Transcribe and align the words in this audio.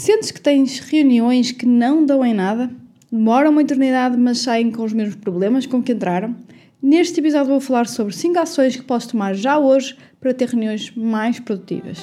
Sentes 0.00 0.30
que 0.30 0.40
tens 0.40 0.78
reuniões 0.78 1.52
que 1.52 1.66
não 1.66 2.06
dão 2.06 2.24
em 2.24 2.32
nada? 2.32 2.70
Demoram 3.12 3.50
uma 3.50 3.60
eternidade, 3.60 4.16
mas 4.16 4.38
saem 4.38 4.70
com 4.70 4.82
os 4.82 4.94
mesmos 4.94 5.16
problemas 5.16 5.66
com 5.66 5.82
que 5.82 5.92
entraram? 5.92 6.34
Neste 6.82 7.20
episódio 7.20 7.48
vou 7.48 7.60
falar 7.60 7.86
sobre 7.86 8.14
5 8.14 8.38
ações 8.38 8.74
que 8.74 8.82
podes 8.82 9.06
tomar 9.06 9.34
já 9.34 9.58
hoje 9.58 9.94
para 10.18 10.32
ter 10.32 10.48
reuniões 10.48 10.90
mais 10.96 11.38
produtivas. 11.38 11.98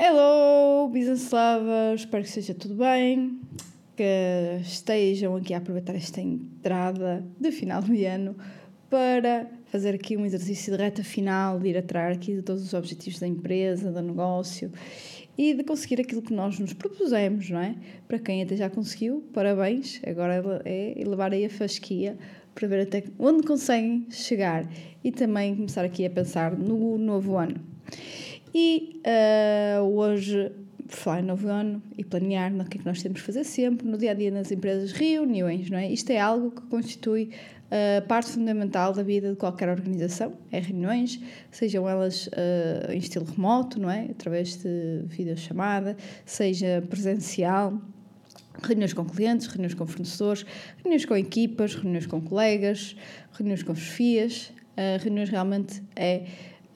Hello, 0.00 0.88
business 0.88 1.30
lovers! 1.30 2.00
Espero 2.00 2.22
que 2.22 2.28
esteja 2.30 2.54
tudo 2.54 2.76
bem, 2.76 3.40
que 3.94 4.58
estejam 4.62 5.36
aqui 5.36 5.52
a 5.52 5.58
aproveitar 5.58 5.94
esta 5.94 6.22
entrada 6.22 7.22
de 7.38 7.52
final 7.52 7.82
de 7.82 8.06
ano 8.06 8.34
para 8.88 9.50
fazer 9.74 9.96
aqui 9.96 10.16
um 10.16 10.24
exercício 10.24 10.70
de 10.70 10.80
reta 10.80 11.02
final, 11.02 11.58
de 11.58 11.70
ir 11.70 11.76
atrás 11.76 12.16
aqui 12.16 12.36
de 12.36 12.42
todos 12.42 12.62
os 12.62 12.72
objetivos 12.74 13.18
da 13.18 13.26
empresa, 13.26 13.90
do 13.90 14.00
negócio 14.00 14.70
e 15.36 15.52
de 15.52 15.64
conseguir 15.64 16.00
aquilo 16.00 16.22
que 16.22 16.32
nós 16.32 16.60
nos 16.60 16.72
propusemos, 16.72 17.50
não 17.50 17.58
é? 17.58 17.74
Para 18.06 18.20
quem 18.20 18.40
até 18.40 18.54
já 18.54 18.70
conseguiu, 18.70 19.24
parabéns, 19.32 20.00
agora 20.06 20.62
é 20.64 20.94
levar 21.04 21.32
aí 21.32 21.44
a 21.44 21.50
fasquia 21.50 22.16
para 22.54 22.68
ver 22.68 22.82
até 22.82 23.02
onde 23.18 23.44
conseguem 23.44 24.06
chegar 24.10 24.64
e 25.02 25.10
também 25.10 25.56
começar 25.56 25.84
aqui 25.84 26.06
a 26.06 26.10
pensar 26.10 26.56
no 26.56 26.96
novo 26.96 27.36
ano. 27.36 27.60
E 28.54 29.00
uh, 29.80 29.82
hoje, 29.82 30.52
falar 30.88 31.20
em 31.20 31.24
novo 31.24 31.48
ano 31.48 31.82
e 31.96 32.04
planear 32.04 32.52
no 32.52 32.64
que 32.64 32.78
é 32.78 32.80
que 32.80 32.86
nós 32.86 33.02
temos 33.02 33.20
que 33.20 33.26
fazer 33.26 33.44
sempre, 33.44 33.86
no 33.86 33.96
dia 33.96 34.10
a 34.10 34.14
dia 34.14 34.30
nas 34.30 34.50
empresas, 34.50 34.92
reuniões, 34.92 35.70
não 35.70 35.78
é? 35.78 35.90
Isto 35.90 36.10
é 36.10 36.20
algo 36.20 36.50
que 36.50 36.62
constitui 36.62 37.30
a 37.98 38.02
parte 38.02 38.30
fundamental 38.30 38.92
da 38.92 39.02
vida 39.02 39.30
de 39.30 39.36
qualquer 39.36 39.68
organização 39.68 40.34
é 40.52 40.60
reuniões, 40.60 41.18
sejam 41.50 41.88
elas 41.88 42.28
uh, 42.28 42.92
em 42.92 42.98
estilo 42.98 43.24
remoto, 43.24 43.80
não 43.80 43.90
é? 43.90 44.06
Através 44.10 44.56
de 44.62 45.02
videochamada, 45.06 45.96
seja 46.24 46.84
presencial, 46.88 47.80
reuniões 48.62 48.92
com 48.92 49.04
clientes, 49.04 49.46
reuniões 49.48 49.74
com 49.74 49.86
fornecedores, 49.86 50.46
reuniões 50.76 51.04
com 51.04 51.16
equipas, 51.16 51.74
reuniões 51.74 52.06
com 52.06 52.20
colegas, 52.20 52.96
reuniões 53.32 53.62
com 53.62 53.74
chefias. 53.74 54.52
Uh, 54.74 55.02
reuniões 55.02 55.30
realmente 55.30 55.82
é 55.96 56.26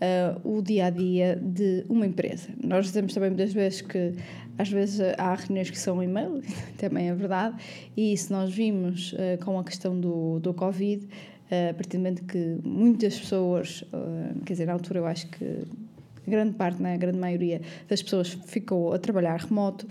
uh, 0.01 0.59
o 0.59 0.63
dia 0.63 0.87
a 0.87 0.91
dia 0.91 1.37
de 1.37 1.85
uma 1.89 2.07
empresa. 2.07 2.49
Nós 2.63 2.87
dizemos 2.87 3.15
também 3.15 3.31
muitas 3.31 3.53
vezes 3.53 3.81
que 3.81 4.15
às 4.57 4.69
vezes 4.69 5.01
há 5.17 5.35
reuniões 5.35 5.71
que 5.71 5.79
são 5.79 6.03
e-mail, 6.03 6.43
também 6.79 7.09
é 7.09 7.15
verdade, 7.15 7.57
e 7.97 8.13
isso 8.13 8.33
nós 8.33 8.53
vimos 8.53 9.13
uh, 9.13 9.45
com 9.45 9.59
a 9.59 9.65
questão 9.65 9.99
do, 9.99 10.41
do 10.41 10.53
Covid, 10.53 11.05
uh, 11.05 11.71
a 11.71 11.75
partir 11.75 11.97
do 11.97 11.99
momento 11.99 12.25
que 12.25 12.59
muitas 12.65 13.19
pessoas, 13.19 13.85
quer 14.45 14.53
dizer, 14.53 14.67
na 14.67 14.73
altura 14.73 15.01
eu 15.01 15.07
acho 15.07 15.29
que 15.29 15.65
grande 16.29 16.55
parte, 16.55 16.81
né, 16.81 16.95
a 16.95 16.97
grande 16.97 17.19
maioria 17.19 17.61
das 17.89 18.03
pessoas 18.03 18.39
ficou 18.47 18.93
a 18.93 18.99
trabalhar 18.99 19.37
remoto, 19.41 19.87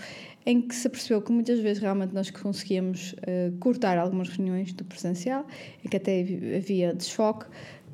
em 0.45 0.61
que 0.61 0.73
se 0.73 0.87
percebeu 0.87 1.21
que 1.21 1.31
muitas 1.31 1.59
vezes 1.59 1.81
realmente 1.81 2.13
nós 2.13 2.29
conseguíamos 2.29 3.13
uh, 3.13 3.57
cortar 3.59 3.97
algumas 3.97 4.29
reuniões 4.29 4.71
do 4.71 4.85
presencial, 4.85 5.45
em 5.83 5.89
que 5.89 5.97
até 5.97 6.21
havia 6.55 6.93
desfoque, 6.93 7.47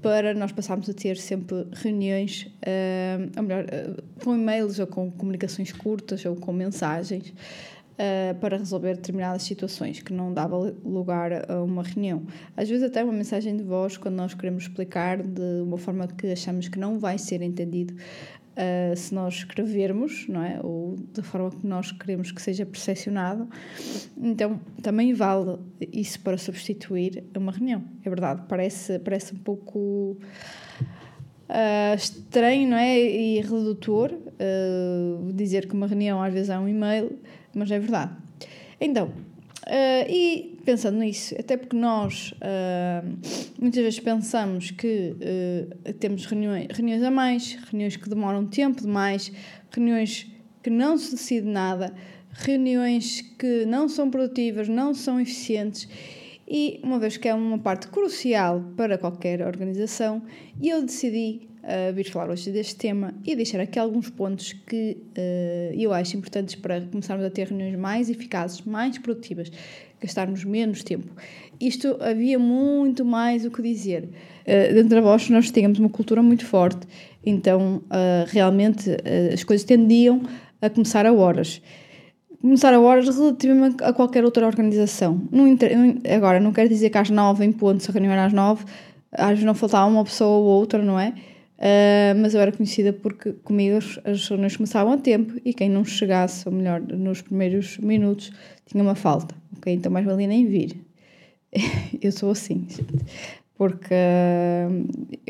para 0.03 0.33
nós 0.33 0.51
passarmos 0.51 0.89
a 0.89 0.93
ter 0.93 1.17
sempre 1.17 1.65
reuniões, 1.71 2.43
uh, 2.61 3.31
ou 3.37 3.43
melhor, 3.43 3.63
uh, 3.63 4.03
com 4.23 4.35
e-mails 4.35 4.77
ou 4.77 4.85
com 4.85 5.09
comunicações 5.09 5.71
curtas 5.71 6.23
ou 6.25 6.35
com 6.35 6.51
mensagens 6.51 7.33
uh, 7.93 8.39
para 8.39 8.57
resolver 8.57 8.95
determinadas 8.95 9.43
situações 9.43 10.01
que 10.01 10.13
não 10.13 10.33
dava 10.33 10.57
lugar 10.57 11.49
a 11.49 11.61
uma 11.61 11.83
reunião. 11.83 12.23
Às 12.55 12.69
vezes 12.69 12.83
até 12.83 13.03
uma 13.03 13.13
mensagem 13.13 13.55
de 13.55 13.63
voz 13.63 13.97
quando 13.97 14.15
nós 14.15 14.33
queremos 14.33 14.63
explicar 14.63 15.21
de 15.21 15.61
uma 15.61 15.77
forma 15.77 16.07
que 16.07 16.27
achamos 16.27 16.67
que 16.67 16.79
não 16.79 16.99
vai 16.99 17.17
ser 17.17 17.41
entendido 17.41 17.93
uh, 18.53 18.95
se 18.95 19.13
nós 19.13 19.35
escrevermos, 19.35 20.27
não 20.27 20.43
é? 20.43 20.59
Ou 20.63 20.95
da 21.13 21.23
forma 21.23 21.51
que 21.51 21.65
nós 21.65 21.91
queremos 21.91 22.31
que 22.31 22.41
seja 22.41 22.65
percepcionado. 22.65 23.47
Então, 24.17 24.59
também 24.81 25.13
vale 25.13 25.59
isso 25.91 26.19
para 26.21 26.37
substituir 26.37 27.23
uma 27.35 27.51
reunião. 27.51 27.83
É 28.03 28.09
verdade, 28.09 28.43
parece, 28.47 28.99
parece 28.99 29.33
um 29.33 29.39
pouco 29.39 30.17
uh, 31.49 31.95
estranho, 31.95 32.69
não 32.69 32.77
é? 32.77 32.99
E 32.99 33.41
redutor 33.41 34.11
uh, 34.13 35.33
dizer 35.33 35.67
que 35.67 35.73
uma 35.73 35.87
reunião 35.87 36.21
às 36.21 36.33
vezes 36.33 36.49
é 36.49 36.57
um 36.57 36.67
e-mail, 36.67 37.17
mas 37.55 37.71
é 37.71 37.79
verdade. 37.79 38.11
Então, 38.79 39.11
Uh, 39.65 40.03
e 40.11 40.59
pensando 40.65 40.97
nisso, 40.97 41.33
até 41.39 41.55
porque 41.55 41.75
nós 41.75 42.33
uh, 42.33 43.07
muitas 43.57 43.81
vezes 43.81 43.99
pensamos 44.01 44.71
que 44.71 45.15
uh, 45.15 45.93
temos 45.93 46.25
reuniões, 46.25 46.67
reuniões 46.69 47.01
a 47.01 47.09
mais, 47.09 47.57
reuniões 47.71 47.95
que 47.95 48.09
demoram 48.09 48.45
tempo 48.45 48.81
demais, 48.81 49.31
reuniões 49.71 50.29
que 50.61 50.69
não 50.69 50.97
se 50.97 51.11
decide 51.11 51.47
nada, 51.47 51.93
reuniões 52.33 53.21
que 53.39 53.65
não 53.65 53.87
são 53.87 54.11
produtivas, 54.11 54.67
não 54.67 54.93
são 54.93 55.17
eficientes. 55.17 55.87
E 56.45 56.81
uma 56.83 56.99
vez 56.99 57.15
que 57.15 57.29
é 57.29 57.33
uma 57.33 57.57
parte 57.57 57.87
crucial 57.87 58.61
para 58.75 58.97
qualquer 58.97 59.41
organização, 59.41 60.21
eu 60.61 60.81
decidi 60.81 61.47
uh, 61.63 61.93
vir 61.93 62.09
falar 62.09 62.29
hoje 62.29 62.51
deste 62.51 62.75
tema 62.75 63.13
e 63.25 63.35
deixar 63.35 63.59
aqui 63.59 63.79
alguns 63.79 64.09
pontos 64.09 64.53
que 64.53 64.97
uh, 65.17 65.73
eu 65.75 65.93
acho 65.93 66.17
importantes 66.17 66.55
para 66.55 66.81
começarmos 66.81 67.25
a 67.25 67.29
ter 67.29 67.47
reuniões 67.47 67.75
mais 67.77 68.09
eficazes, 68.09 68.61
mais 68.61 68.97
produtivas, 68.97 69.51
gastarmos 70.01 70.43
menos 70.43 70.83
tempo. 70.83 71.09
Isto 71.59 71.97
havia 72.01 72.37
muito 72.37 73.05
mais 73.05 73.45
o 73.45 73.51
que 73.51 73.61
dizer. 73.61 74.03
Uh, 74.41 74.73
dentro 74.73 74.89
da 74.89 75.01
Bosch 75.01 75.29
nós 75.29 75.49
tínhamos 75.49 75.79
uma 75.79 75.89
cultura 75.89 76.21
muito 76.21 76.45
forte, 76.45 76.85
então 77.25 77.81
uh, 77.85 78.27
realmente 78.27 78.89
as 79.33 79.43
coisas 79.43 79.65
tendiam 79.65 80.21
a 80.61 80.69
começar 80.69 81.05
a 81.05 81.13
horas 81.13 81.61
começar 82.41 82.73
a 82.73 82.79
horas 82.81 83.07
relativamente 83.07 83.81
a 83.81 83.93
qualquer 83.93 84.25
outra 84.25 84.45
organização. 84.45 85.21
Não, 85.31 85.45
agora, 86.13 86.41
não 86.41 86.51
quero 86.51 86.67
dizer 86.67 86.89
que 86.89 86.97
às 86.97 87.09
nove 87.09 87.45
em 87.45 87.53
ponto, 87.53 87.81
se 87.81 87.89
a 87.89 87.93
reunião 87.93 88.11
era 88.11 88.25
às 88.25 88.33
nove, 88.33 88.65
às 89.13 89.29
vezes 89.29 89.45
não 89.45 89.53
faltava 89.53 89.89
uma 89.89 90.03
pessoa 90.03 90.39
ou 90.39 90.43
outra, 90.43 90.83
não 90.83 90.99
é? 90.99 91.13
Uh, 91.63 92.19
mas 92.19 92.33
eu 92.33 92.41
era 92.41 92.51
conhecida 92.51 92.91
porque 92.91 93.31
comigo 93.31 93.77
as, 93.77 93.97
as 94.03 94.27
reuniões 94.27 94.57
começavam 94.57 94.91
a 94.91 94.97
tempo 94.97 95.39
e 95.45 95.53
quem 95.53 95.69
não 95.69 95.85
chegasse, 95.85 96.45
ou 96.45 96.53
melhor, 96.53 96.81
nos 96.81 97.21
primeiros 97.21 97.77
minutos, 97.77 98.33
tinha 98.65 98.83
uma 98.83 98.95
falta, 98.95 99.33
ok? 99.55 99.73
Então 99.73 99.89
mais 99.89 100.05
valia 100.05 100.27
nem 100.27 100.45
vir. 100.45 100.75
eu 102.01 102.11
sou 102.11 102.31
assim, 102.31 102.67
gente. 102.69 103.05
Porque 103.55 103.95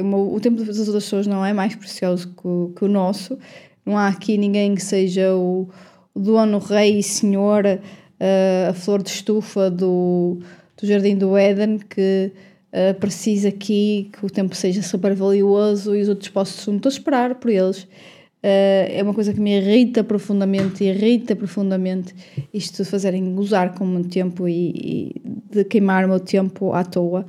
uh, 0.01 0.33
o 0.33 0.39
tempo 0.39 0.57
das 0.63 0.79
outras 0.79 1.03
pessoas 1.03 1.27
não 1.27 1.45
é 1.45 1.53
mais 1.53 1.75
precioso 1.75 2.33
que 2.33 2.47
o, 2.47 2.73
que 2.75 2.83
o 2.83 2.87
nosso. 2.87 3.37
Não 3.85 3.95
há 3.95 4.07
aqui 4.07 4.35
ninguém 4.35 4.73
que 4.73 4.81
seja 4.81 5.35
o, 5.35 5.69
o 6.15 6.19
dono, 6.19 6.57
rei 6.57 6.97
e 6.97 7.03
senhor, 7.03 7.63
uh, 7.63 8.69
a 8.71 8.73
flor 8.73 9.03
de 9.03 9.09
estufa 9.09 9.69
do, 9.69 10.39
do 10.81 10.87
Jardim 10.87 11.15
do 11.15 11.37
Éden, 11.37 11.77
que 11.77 12.31
uh, 12.73 12.99
preciso 12.99 13.47
aqui 13.47 14.09
que 14.11 14.25
o 14.25 14.29
tempo 14.29 14.55
seja 14.55 14.81
super 14.81 15.13
valioso 15.13 15.95
e 15.95 16.01
os 16.01 16.09
outros 16.09 16.29
possam 16.29 16.79
todos 16.79 16.97
esperar 16.97 17.35
por 17.35 17.49
eles. 17.49 17.83
Uh, 17.83 18.89
é 18.89 18.99
uma 19.01 19.13
coisa 19.13 19.33
que 19.33 19.39
me 19.39 19.55
irrita 19.55 20.03
profundamente, 20.03 20.83
irrita 20.83 21.35
profundamente 21.35 22.13
isto 22.53 22.83
de 22.83 22.89
fazerem 22.89 23.33
gozar 23.33 23.73
com 23.73 23.85
o 23.85 24.03
tempo 24.03 24.47
e, 24.47 24.71
e 24.75 25.21
de 25.51 25.63
queimar 25.63 26.03
o 26.05 26.09
meu 26.09 26.19
tempo 26.19 26.73
à 26.73 26.83
toa. 26.83 27.25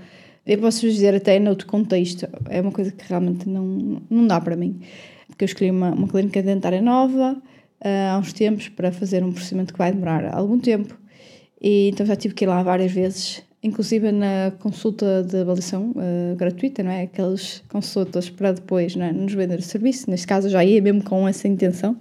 Eu 0.46 0.58
posso 0.58 0.80
dizer 0.80 1.14
até 1.14 1.38
noutro 1.38 1.66
contexto, 1.66 2.26
é 2.48 2.60
uma 2.60 2.72
coisa 2.72 2.90
que 2.90 3.04
realmente 3.08 3.48
não, 3.48 4.02
não 4.10 4.26
dá 4.26 4.40
para 4.40 4.56
mim. 4.56 4.80
Porque 5.28 5.44
eu 5.44 5.46
escolhi 5.46 5.70
uma, 5.70 5.92
uma 5.92 6.08
clínica 6.08 6.42
dentária 6.42 6.82
nova 6.82 7.32
uh, 7.32 8.12
há 8.12 8.18
uns 8.18 8.32
tempos 8.32 8.68
para 8.68 8.90
fazer 8.90 9.22
um 9.22 9.32
procedimento 9.32 9.72
que 9.72 9.78
vai 9.78 9.92
demorar 9.92 10.34
algum 10.34 10.58
tempo 10.58 10.98
e 11.60 11.88
então 11.88 12.04
já 12.04 12.14
tive 12.14 12.34
que 12.34 12.44
ir 12.44 12.48
lá 12.48 12.62
várias 12.62 12.92
vezes 12.92 13.42
inclusive 13.64 14.12
na 14.12 14.52
consulta 14.60 15.22
de 15.22 15.38
avaliação 15.38 15.92
uh, 15.92 16.36
gratuita, 16.36 16.82
não 16.82 16.90
é? 16.90 17.04
Aquelas 17.04 17.62
consultas 17.70 18.28
para 18.28 18.52
depois 18.52 18.94
é? 18.94 19.10
nos 19.10 19.32
vender 19.32 19.58
o 19.58 19.62
serviço. 19.62 20.10
Neste 20.10 20.26
caso, 20.26 20.50
já 20.50 20.62
ia 20.62 20.82
mesmo 20.82 21.02
com 21.02 21.26
essa 21.26 21.48
intenção, 21.48 21.96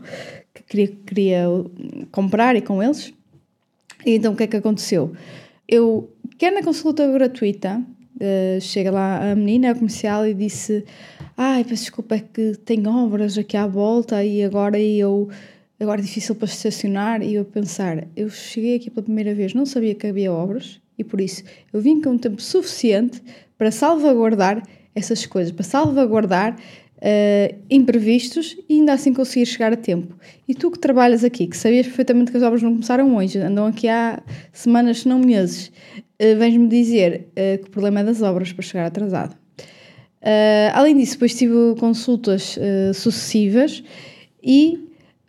que 0.54 0.62
queria, 0.64 0.88
queria 1.06 1.46
comprar 2.12 2.58
e 2.58 2.62
com 2.62 2.84
eles. 2.84 3.14
E 4.06 4.16
então, 4.16 4.34
o 4.34 4.36
que 4.36 4.44
é 4.44 4.48
que 4.48 4.58
aconteceu? 4.58 5.14
Eu, 5.66 6.12
quer 6.38 6.52
na 6.52 6.62
consulta 6.62 7.10
gratuita, 7.10 7.82
uh, 8.18 8.60
chega 8.60 8.92
lá 8.92 9.32
a 9.32 9.34
menina 9.34 9.72
a 9.72 9.76
comercial 9.76 10.28
e 10.28 10.34
disse: 10.34 10.84
Ai, 11.38 11.64
peço 11.64 11.84
desculpa, 11.84 12.16
é 12.16 12.20
que 12.20 12.58
tem 12.66 12.86
obras 12.86 13.38
aqui 13.38 13.56
à 13.56 13.66
volta 13.66 14.24
e 14.24 14.44
agora 14.44 14.78
eu. 14.78 15.30
Agora 15.80 16.00
é 16.00 16.04
difícil 16.04 16.36
para 16.36 16.46
estacionar 16.46 17.22
e 17.22 17.34
eu 17.34 17.44
pensar, 17.44 18.08
eu 18.16 18.30
cheguei 18.30 18.76
aqui 18.76 18.90
pela 18.90 19.04
primeira 19.04 19.34
vez, 19.34 19.54
não 19.54 19.66
sabia 19.66 19.94
que 19.94 20.08
havia 20.08 20.32
obras, 20.32 20.80
e 20.98 21.04
por 21.04 21.22
isso 21.22 21.44
eu 21.72 21.82
vim 21.82 22.02
com 22.02 22.12
um 22.12 22.18
tempo 22.18 22.42
suficiente 22.42 23.22
para 23.58 23.72
salvaguardar 23.72 24.64
essas 24.96 25.26
coisas, 25.26 25.52
para 25.52 25.64
salvaguardar 25.64 26.56
uh, 27.04 27.56
imprevistos 27.70 28.56
e 28.70 28.76
ainda 28.76 28.94
assim 28.94 29.14
conseguir 29.14 29.46
chegar 29.46 29.74
a 29.74 29.76
tempo. 29.76 30.16
E 30.48 30.56
tu 30.56 30.72
que 30.72 30.80
trabalhas 30.80 31.24
aqui, 31.24 31.48
que 31.48 31.58
sabias 31.58 31.86
perfeitamente 31.86 32.32
que 32.32 32.38
as 32.38 32.44
obras 32.44 32.62
não 32.62 32.72
começaram 32.72 33.16
hoje, 33.16 33.40
andam 33.40 33.66
aqui 33.66 33.88
há 33.88 34.22
semanas, 34.52 35.00
se 35.00 35.08
não 35.08 35.20
meses, 35.20 35.72
uh, 35.98 36.38
vens-me 36.38 36.68
dizer 36.68 37.28
uh, 37.32 37.62
que 37.62 37.68
o 37.68 37.72
problema 37.72 38.00
é 38.00 38.04
das 38.04 38.22
obras 38.22 38.54
para 38.54 38.64
chegar 38.64 38.86
atrasado. 38.86 39.36
Além 40.74 40.96
disso, 40.96 41.16
depois 41.16 41.36
tive 41.36 41.76
consultas 41.78 42.58
sucessivas 42.94 43.84
e 44.42 44.83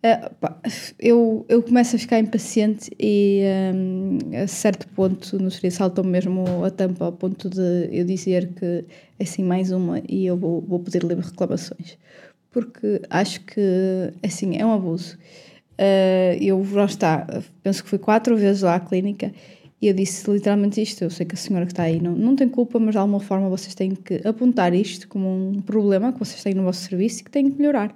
uh, 0.05 0.35
pá, 0.41 0.59
eu, 0.99 1.45
eu 1.49 1.63
começo 1.63 1.97
a 1.97 1.99
ficar 1.99 2.19
impaciente 2.19 2.91
e 3.01 3.43
um, 3.75 4.19
a 4.43 4.47
certo 4.47 4.87
ponto 4.89 5.39
no 5.39 5.51
serviço 5.51 5.79
saltou 5.79 6.05
mesmo 6.05 6.65
a 6.65 6.71
tampa 6.71 7.07
ao 7.07 7.13
ponto 7.13 7.49
de 7.49 7.89
eu 7.91 8.05
dizer 8.05 8.53
que 8.55 8.85
é 9.19 9.23
assim 9.23 9.43
mais 9.43 9.73
uma 9.73 10.03
e 10.09 10.27
eu 10.27 10.37
vou, 10.37 10.61
vou 10.61 10.79
pedir 10.79 11.03
livre 11.03 11.25
reclamações 11.25 11.99
porque 12.51 13.03
acho 13.11 13.41
que 13.41 14.13
assim 14.23 14.57
é 14.57 14.65
um 14.65 14.73
abuso. 14.73 15.19
eu 16.41 16.65
lá 16.73 16.85
está, 16.85 17.43
penso 17.65 17.83
que 17.83 17.91
fui 17.91 17.99
quatro 17.99 18.37
vezes 18.37 18.63
lá 18.63 18.77
à 18.77 18.81
clínica 18.81 19.33
e 19.83 19.89
eu 19.89 19.93
disse 19.93 20.31
literalmente 20.31 20.81
isto. 20.81 21.03
Eu 21.03 21.11
sei 21.11 21.27
que 21.27 21.35
a 21.35 21.37
senhora 21.37 21.67
que 21.67 21.73
está 21.73 21.83
aí 21.83 22.01
não, 22.01 22.13
não 22.13 22.37
tem 22.37 22.49
culpa, 22.49 22.79
mas 22.79 22.93
de 22.93 22.99
alguma 22.99 23.21
forma 23.21 23.49
vocês 23.51 23.75
têm 23.75 23.91
que 23.91 24.27
apontar 24.27 24.73
isto 24.73 25.09
como 25.09 25.29
um 25.29 25.61
problema 25.61 26.13
que 26.13 26.19
vocês 26.19 26.43
têm 26.43 26.55
no 26.55 26.63
vosso 26.63 26.89
serviço 26.89 27.21
e 27.21 27.25
que 27.25 27.31
têm 27.31 27.51
que 27.51 27.59
melhorar. 27.59 27.95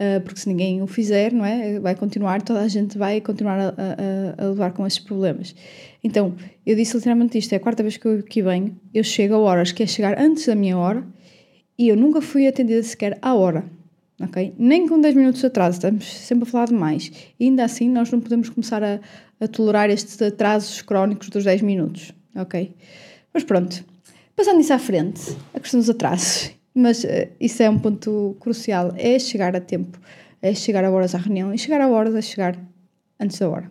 Uh, 0.00 0.20
porque 0.20 0.38
se 0.38 0.48
ninguém 0.48 0.80
o 0.80 0.86
fizer, 0.86 1.32
não 1.32 1.44
é? 1.44 1.80
Vai 1.80 1.96
continuar, 1.96 2.40
toda 2.42 2.60
a 2.60 2.68
gente 2.68 2.96
vai 2.96 3.20
continuar 3.20 3.58
a, 3.58 3.68
a, 3.68 4.44
a, 4.44 4.48
levar 4.50 4.72
com 4.72 4.86
esses 4.86 5.00
problemas. 5.00 5.56
Então, 6.04 6.36
eu 6.64 6.76
disse 6.76 6.96
literalmente 6.96 7.36
isto: 7.36 7.52
é 7.52 7.56
a 7.56 7.60
quarta 7.60 7.82
vez 7.82 7.96
que 7.96 8.06
eu 8.06 8.20
aqui 8.20 8.40
venho, 8.40 8.78
eu 8.94 9.02
chego 9.02 9.34
a 9.34 9.38
horas 9.38 9.72
que 9.72 9.82
é 9.82 9.86
chegar 9.86 10.16
antes 10.16 10.46
da 10.46 10.54
minha 10.54 10.78
hora 10.78 11.04
e 11.76 11.88
eu 11.88 11.96
nunca 11.96 12.20
fui 12.20 12.46
atendida 12.46 12.80
sequer 12.82 13.18
à 13.20 13.34
hora. 13.34 13.64
Ok? 14.20 14.52
Nem 14.58 14.88
com 14.88 15.00
10 15.00 15.14
minutos 15.14 15.40
de 15.40 15.46
atraso, 15.46 15.76
estamos 15.78 16.04
sempre 16.04 16.48
a 16.48 16.50
falar 16.50 16.66
de 16.66 16.74
mais. 16.74 17.10
E 17.38 17.44
ainda 17.44 17.64
assim, 17.64 17.88
nós 17.88 18.10
não 18.10 18.20
podemos 18.20 18.48
começar 18.48 18.82
a, 18.82 19.00
a 19.40 19.46
tolerar 19.46 19.90
estes 19.90 20.20
atrasos 20.20 20.82
crónicos 20.82 21.28
dos 21.28 21.44
10 21.44 21.62
minutos, 21.62 22.12
ok? 22.34 22.74
Mas 23.32 23.44
pronto, 23.44 23.84
passando 24.34 24.60
isso 24.60 24.72
à 24.72 24.78
frente, 24.78 25.36
a 25.54 25.60
questão 25.60 25.78
dos 25.78 25.88
atrasos, 25.88 26.50
mas 26.78 27.04
uh, 27.04 27.28
isso 27.40 27.62
é 27.62 27.68
um 27.68 27.78
ponto 27.78 28.36
crucial, 28.40 28.92
é 28.96 29.18
chegar 29.18 29.54
a 29.56 29.60
tempo, 29.60 29.98
é 30.40 30.54
chegar 30.54 30.84
a 30.84 30.90
horas 30.90 31.14
à 31.14 31.18
reunião 31.18 31.52
e 31.52 31.58
chegar 31.58 31.80
a 31.80 31.88
horas 31.88 32.14
é 32.14 32.22
chegar 32.22 32.56
antes 33.18 33.38
da 33.38 33.48
hora. 33.48 33.70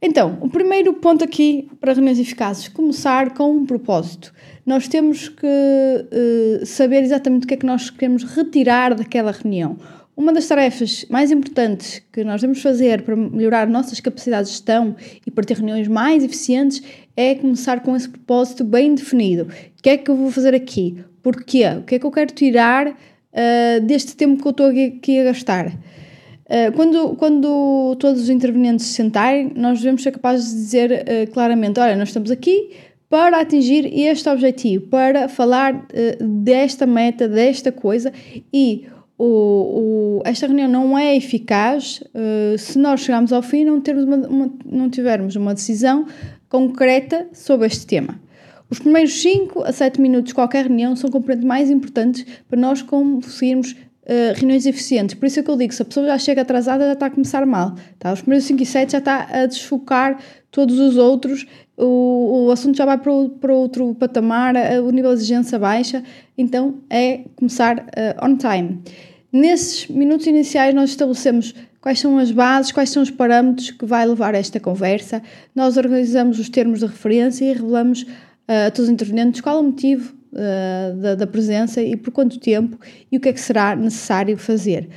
Então, 0.00 0.38
o 0.40 0.48
primeiro 0.48 0.94
ponto 0.94 1.24
aqui 1.24 1.68
para 1.80 1.92
reuniões 1.92 2.18
eficazes, 2.18 2.68
começar 2.68 3.34
com 3.34 3.50
um 3.50 3.66
propósito. 3.66 4.32
Nós 4.64 4.86
temos 4.86 5.28
que 5.28 5.46
uh, 5.46 6.66
saber 6.66 7.02
exatamente 7.02 7.44
o 7.44 7.46
que 7.48 7.54
é 7.54 7.56
que 7.56 7.66
nós 7.66 7.90
queremos 7.90 8.22
retirar 8.22 8.94
daquela 8.94 9.32
reunião. 9.32 9.76
Uma 10.16 10.32
das 10.32 10.46
tarefas 10.46 11.04
mais 11.08 11.30
importantes 11.30 12.02
que 12.12 12.24
nós 12.24 12.40
devemos 12.40 12.60
fazer 12.60 13.02
para 13.02 13.14
melhorar 13.14 13.68
nossas 13.68 14.00
capacidades 14.00 14.50
de 14.50 14.56
gestão 14.56 14.96
e 15.24 15.30
para 15.30 15.44
ter 15.44 15.56
reuniões 15.56 15.86
mais 15.86 16.24
eficientes 16.24 16.82
é 17.16 17.36
começar 17.36 17.80
com 17.80 17.94
esse 17.94 18.08
propósito 18.08 18.64
bem 18.64 18.94
definido. 18.94 19.44
O 19.44 19.82
que 19.82 19.90
é 19.90 19.96
que 19.96 20.10
eu 20.10 20.16
vou 20.16 20.30
fazer 20.30 20.54
aqui? 20.54 21.04
Porquê? 21.30 21.66
O 21.78 21.82
que 21.82 21.96
é 21.96 21.98
que 21.98 22.06
eu 22.06 22.10
quero 22.10 22.32
tirar 22.32 22.88
uh, 22.88 23.80
deste 23.82 24.16
tempo 24.16 24.40
que 24.40 24.48
eu 24.48 24.50
estou 24.50 24.66
aqui 24.66 25.20
a 25.20 25.24
gastar? 25.24 25.66
Uh, 25.66 26.72
quando, 26.74 27.16
quando 27.16 27.96
todos 27.96 28.22
os 28.22 28.30
intervenientes 28.30 28.86
se 28.86 28.94
sentarem, 28.94 29.52
nós 29.54 29.78
devemos 29.78 30.02
ser 30.02 30.12
capazes 30.12 30.50
de 30.50 30.56
dizer 30.56 30.90
uh, 30.90 31.30
claramente: 31.30 31.78
olha, 31.78 31.96
nós 31.96 32.08
estamos 32.08 32.30
aqui 32.30 32.70
para 33.10 33.40
atingir 33.40 33.86
este 33.92 34.26
objetivo, 34.30 34.86
para 34.86 35.28
falar 35.28 35.86
desta 36.20 36.86
meta, 36.86 37.26
desta 37.26 37.72
coisa 37.72 38.12
e 38.52 38.86
o, 39.18 40.20
o, 40.20 40.22
esta 40.26 40.46
reunião 40.46 40.68
não 40.68 40.96
é 40.96 41.16
eficaz 41.16 42.02
uh, 42.14 42.56
se 42.58 42.78
nós 42.78 43.00
chegarmos 43.00 43.32
ao 43.32 43.42
fim 43.42 43.60
e 43.60 43.64
não, 43.64 43.82
uma, 44.04 44.16
uma, 44.28 44.50
não 44.64 44.90
tivermos 44.90 45.36
uma 45.36 45.54
decisão 45.54 46.06
concreta 46.50 47.26
sobre 47.32 47.66
este 47.66 47.86
tema. 47.86 48.27
Os 48.70 48.78
primeiros 48.78 49.20
5 49.22 49.62
a 49.62 49.72
7 49.72 50.00
minutos 50.00 50.28
de 50.28 50.34
qualquer 50.34 50.66
reunião 50.66 50.94
são 50.94 51.10
completamente 51.10 51.46
mais 51.46 51.70
importantes 51.70 52.26
para 52.48 52.60
nós 52.60 52.82
conseguirmos 52.82 53.72
uh, 53.72 54.34
reuniões 54.34 54.66
eficientes. 54.66 55.14
Por 55.14 55.26
isso 55.26 55.40
é 55.40 55.42
que 55.42 55.50
eu 55.50 55.56
digo, 55.56 55.72
se 55.72 55.80
a 55.80 55.84
pessoa 55.84 56.06
já 56.06 56.18
chega 56.18 56.42
atrasada, 56.42 56.84
já 56.84 56.92
está 56.92 57.06
a 57.06 57.10
começar 57.10 57.46
mal. 57.46 57.74
Tá? 57.98 58.12
Os 58.12 58.20
primeiros 58.20 58.46
5 58.46 58.62
e 58.62 58.66
7 58.66 58.92
já 58.92 58.98
está 58.98 59.26
a 59.30 59.46
desfocar 59.46 60.18
todos 60.50 60.78
os 60.78 60.96
outros, 60.96 61.46
o, 61.76 62.46
o 62.46 62.50
assunto 62.50 62.76
já 62.76 62.84
vai 62.84 62.98
para, 62.98 63.12
o, 63.12 63.28
para 63.28 63.54
outro 63.54 63.94
patamar, 63.94 64.54
o 64.82 64.90
nível 64.90 65.10
de 65.10 65.18
exigência 65.18 65.58
baixa, 65.58 66.02
então 66.36 66.76
é 66.90 67.20
começar 67.36 67.78
uh, 67.78 68.26
on 68.26 68.36
time. 68.36 68.82
Nesses 69.30 69.86
minutos 69.88 70.26
iniciais, 70.26 70.74
nós 70.74 70.90
estabelecemos 70.90 71.54
quais 71.80 72.00
são 72.00 72.18
as 72.18 72.30
bases, 72.30 72.72
quais 72.72 72.90
são 72.90 73.02
os 73.02 73.10
parâmetros 73.10 73.70
que 73.70 73.84
vai 73.84 74.06
levar 74.06 74.34
a 74.34 74.38
esta 74.38 74.58
conversa, 74.58 75.22
nós 75.54 75.76
organizamos 75.76 76.38
os 76.38 76.48
termos 76.48 76.80
de 76.80 76.86
referência 76.86 77.44
e 77.44 77.52
revelamos 77.52 78.06
a 78.48 78.70
todos 78.70 78.84
os 78.84 78.88
intervenientes 78.88 79.40
qual 79.40 79.58
é 79.58 79.60
o 79.60 79.64
motivo 79.64 80.14
uh, 80.32 80.96
da, 80.96 81.14
da, 81.14 81.26
presença 81.26 81.82
e 81.82 81.96
por 81.96 82.10
quanto 82.10 82.40
tempo 82.40 82.78
e 83.12 83.16
o 83.18 83.20
que 83.20 83.28
é 83.28 83.32
que 83.32 83.40
será 83.40 83.76
necessário 83.76 84.36
fazer. 84.38 84.88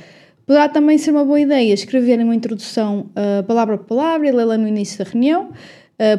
Poderá 0.46 0.68
também 0.68 0.98
ser 0.98 1.10
uma 1.10 1.24
boa 1.24 1.40
ideia 1.40 1.72
escrever 1.72 2.18
uma 2.20 2.34
introdução 2.34 3.10
uh, 3.10 3.42
palavra 3.44 3.76
por 3.76 3.86
palavra 3.86 4.26
e 4.26 4.32
lê-la 4.32 4.56
no 4.56 4.66
início 4.66 4.98
da 5.04 5.08
reunião, 5.08 5.50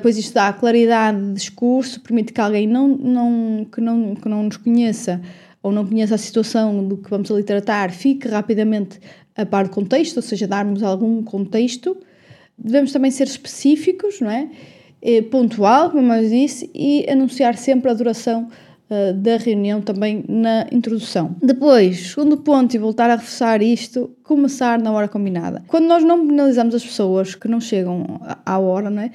pois 0.01 0.17
isto 0.17 0.33
dá 0.33 0.53
claridade 0.53 1.19
de 1.21 1.33
discurso, 1.33 1.99
permite 1.99 2.31
que 2.31 2.39
alguém 2.39 2.65
não, 2.65 2.87
não, 2.87 3.67
que, 3.69 3.81
não, 3.81 4.15
que 4.15 4.29
não 4.29 4.43
nos 4.43 4.55
conheça 4.55 5.19
ou 5.61 5.73
não 5.73 5.85
conheça 5.85 6.15
a 6.15 6.17
situação 6.17 6.87
do 6.87 6.95
que 6.95 7.09
vamos 7.09 7.29
ali 7.29 7.43
tratar, 7.43 7.91
fique 7.91 8.29
rapidamente 8.29 8.97
a 9.35 9.45
par 9.45 9.65
do 9.65 9.71
contexto, 9.71 10.17
ou 10.17 10.21
seja, 10.21 10.47
darmos 10.47 10.83
algum 10.83 11.21
contexto. 11.21 11.97
Devemos 12.57 12.93
também 12.93 13.11
ser 13.11 13.27
específicos, 13.27 14.21
não 14.21 14.29
é? 14.29 14.49
E 15.03 15.21
pontual, 15.21 15.91
como 15.91 16.13
eu 16.13 16.29
disse, 16.29 16.71
e 16.73 17.05
anunciar 17.09 17.57
sempre 17.57 17.91
a 17.91 17.93
duração 17.93 18.47
uh, 18.89 19.13
da 19.13 19.35
reunião 19.35 19.81
também 19.81 20.23
na 20.29 20.65
introdução. 20.71 21.35
Depois, 21.41 22.11
segundo 22.11 22.37
ponto, 22.37 22.73
e 22.73 22.79
voltar 22.79 23.09
a 23.09 23.15
reforçar 23.15 23.61
isto, 23.61 24.15
começar 24.23 24.79
na 24.79 24.93
hora 24.93 25.09
combinada. 25.09 25.61
Quando 25.67 25.87
nós 25.87 26.03
não 26.03 26.25
penalizamos 26.25 26.73
as 26.73 26.85
pessoas 26.85 27.35
que 27.35 27.49
não 27.49 27.59
chegam 27.59 28.21
à 28.45 28.57
hora, 28.57 28.89
não 28.89 29.01
é? 29.01 29.11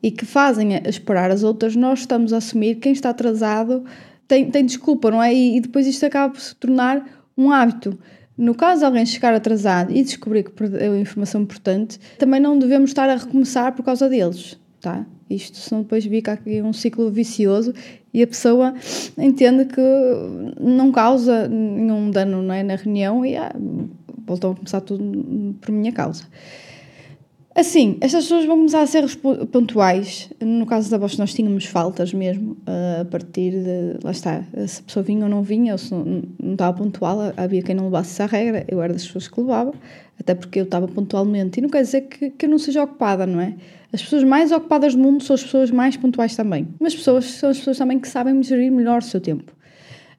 E 0.00 0.12
que 0.12 0.24
fazem 0.24 0.80
esperar 0.86 1.32
as 1.32 1.42
outras, 1.42 1.74
nós 1.74 2.00
estamos 2.00 2.32
a 2.32 2.36
assumir 2.36 2.76
quem 2.76 2.92
está 2.92 3.10
atrasado 3.10 3.84
tem, 4.32 4.50
tem 4.50 4.64
desculpa, 4.64 5.10
não 5.10 5.22
é? 5.22 5.34
E, 5.34 5.58
e 5.58 5.60
depois 5.60 5.86
isto 5.86 6.06
acaba 6.06 6.32
por 6.32 6.40
se 6.40 6.54
tornar 6.56 7.04
um 7.36 7.50
hábito. 7.50 7.98
No 8.36 8.54
caso 8.54 8.80
de 8.80 8.86
alguém 8.86 9.04
chegar 9.04 9.34
atrasado 9.34 9.92
e 9.92 10.02
descobrir 10.02 10.42
que 10.42 10.50
perdeu 10.50 10.98
informação 10.98 11.42
importante, 11.42 12.00
também 12.18 12.40
não 12.40 12.58
devemos 12.58 12.90
estar 12.90 13.10
a 13.10 13.16
recomeçar 13.16 13.74
por 13.74 13.84
causa 13.84 14.08
deles, 14.08 14.58
tá? 14.82 15.06
Isto 15.30 15.56
senão 15.56 15.82
depois 15.82 16.04
fica 16.04 16.32
aqui 16.32 16.60
um 16.60 16.72
ciclo 16.72 17.10
vicioso 17.10 17.72
e 18.12 18.22
a 18.22 18.26
pessoa 18.26 18.74
entende 19.16 19.64
que 19.64 19.80
não 20.60 20.92
causa 20.92 21.48
nenhum 21.48 22.10
dano 22.10 22.42
não 22.42 22.52
é, 22.52 22.62
na 22.62 22.74
reunião 22.74 23.24
e 23.24 23.36
ah, 23.36 23.54
voltam 24.26 24.50
a 24.50 24.54
começar 24.56 24.80
tudo 24.80 25.54
por 25.60 25.70
minha 25.72 25.92
causa. 25.92 26.24
Assim, 27.54 27.98
estas 28.00 28.24
pessoas 28.24 28.46
vão 28.46 28.56
começar 28.56 28.80
a 28.80 28.86
ser 28.86 29.04
pontuais. 29.52 30.30
No 30.40 30.64
caso 30.64 30.90
da 30.90 30.98
Bosch, 30.98 31.18
nós 31.18 31.34
tínhamos 31.34 31.66
faltas 31.66 32.12
mesmo, 32.14 32.52
uh, 32.66 33.02
a 33.02 33.04
partir 33.04 33.50
de. 33.50 33.98
Lá 34.02 34.10
está, 34.10 34.42
se 34.66 34.80
a 34.80 34.82
pessoa 34.84 35.02
vinha 35.02 35.24
ou 35.24 35.28
não 35.28 35.42
vinha, 35.42 35.72
ou 35.72 35.78
se 35.78 35.92
não, 35.92 36.22
não 36.42 36.52
estava 36.52 36.78
pontual, 36.78 37.18
havia 37.36 37.62
quem 37.62 37.74
não 37.74 37.84
levasse 37.84 38.12
essa 38.12 38.24
regra, 38.24 38.64
eu 38.68 38.80
era 38.80 38.94
das 38.94 39.04
pessoas 39.04 39.28
que 39.28 39.38
levava, 39.38 39.74
até 40.18 40.34
porque 40.34 40.60
eu 40.60 40.64
estava 40.64 40.88
pontualmente. 40.88 41.60
E 41.60 41.62
não 41.62 41.68
quer 41.68 41.82
dizer 41.82 42.02
que, 42.02 42.30
que 42.30 42.46
eu 42.46 42.50
não 42.50 42.58
seja 42.58 42.82
ocupada, 42.82 43.26
não 43.26 43.38
é? 43.38 43.54
As 43.92 44.02
pessoas 44.02 44.24
mais 44.24 44.50
ocupadas 44.50 44.94
do 44.94 45.00
mundo 45.00 45.22
são 45.22 45.34
as 45.34 45.42
pessoas 45.42 45.70
mais 45.70 45.96
pontuais 45.96 46.34
também. 46.34 46.66
Mas 46.80 46.94
pessoas 46.94 47.26
são 47.26 47.50
as 47.50 47.58
pessoas 47.58 47.76
também 47.76 47.98
que 47.98 48.08
sabem 48.08 48.42
gerir 48.42 48.72
melhor 48.72 49.00
o 49.00 49.04
seu 49.04 49.20
tempo. 49.20 49.52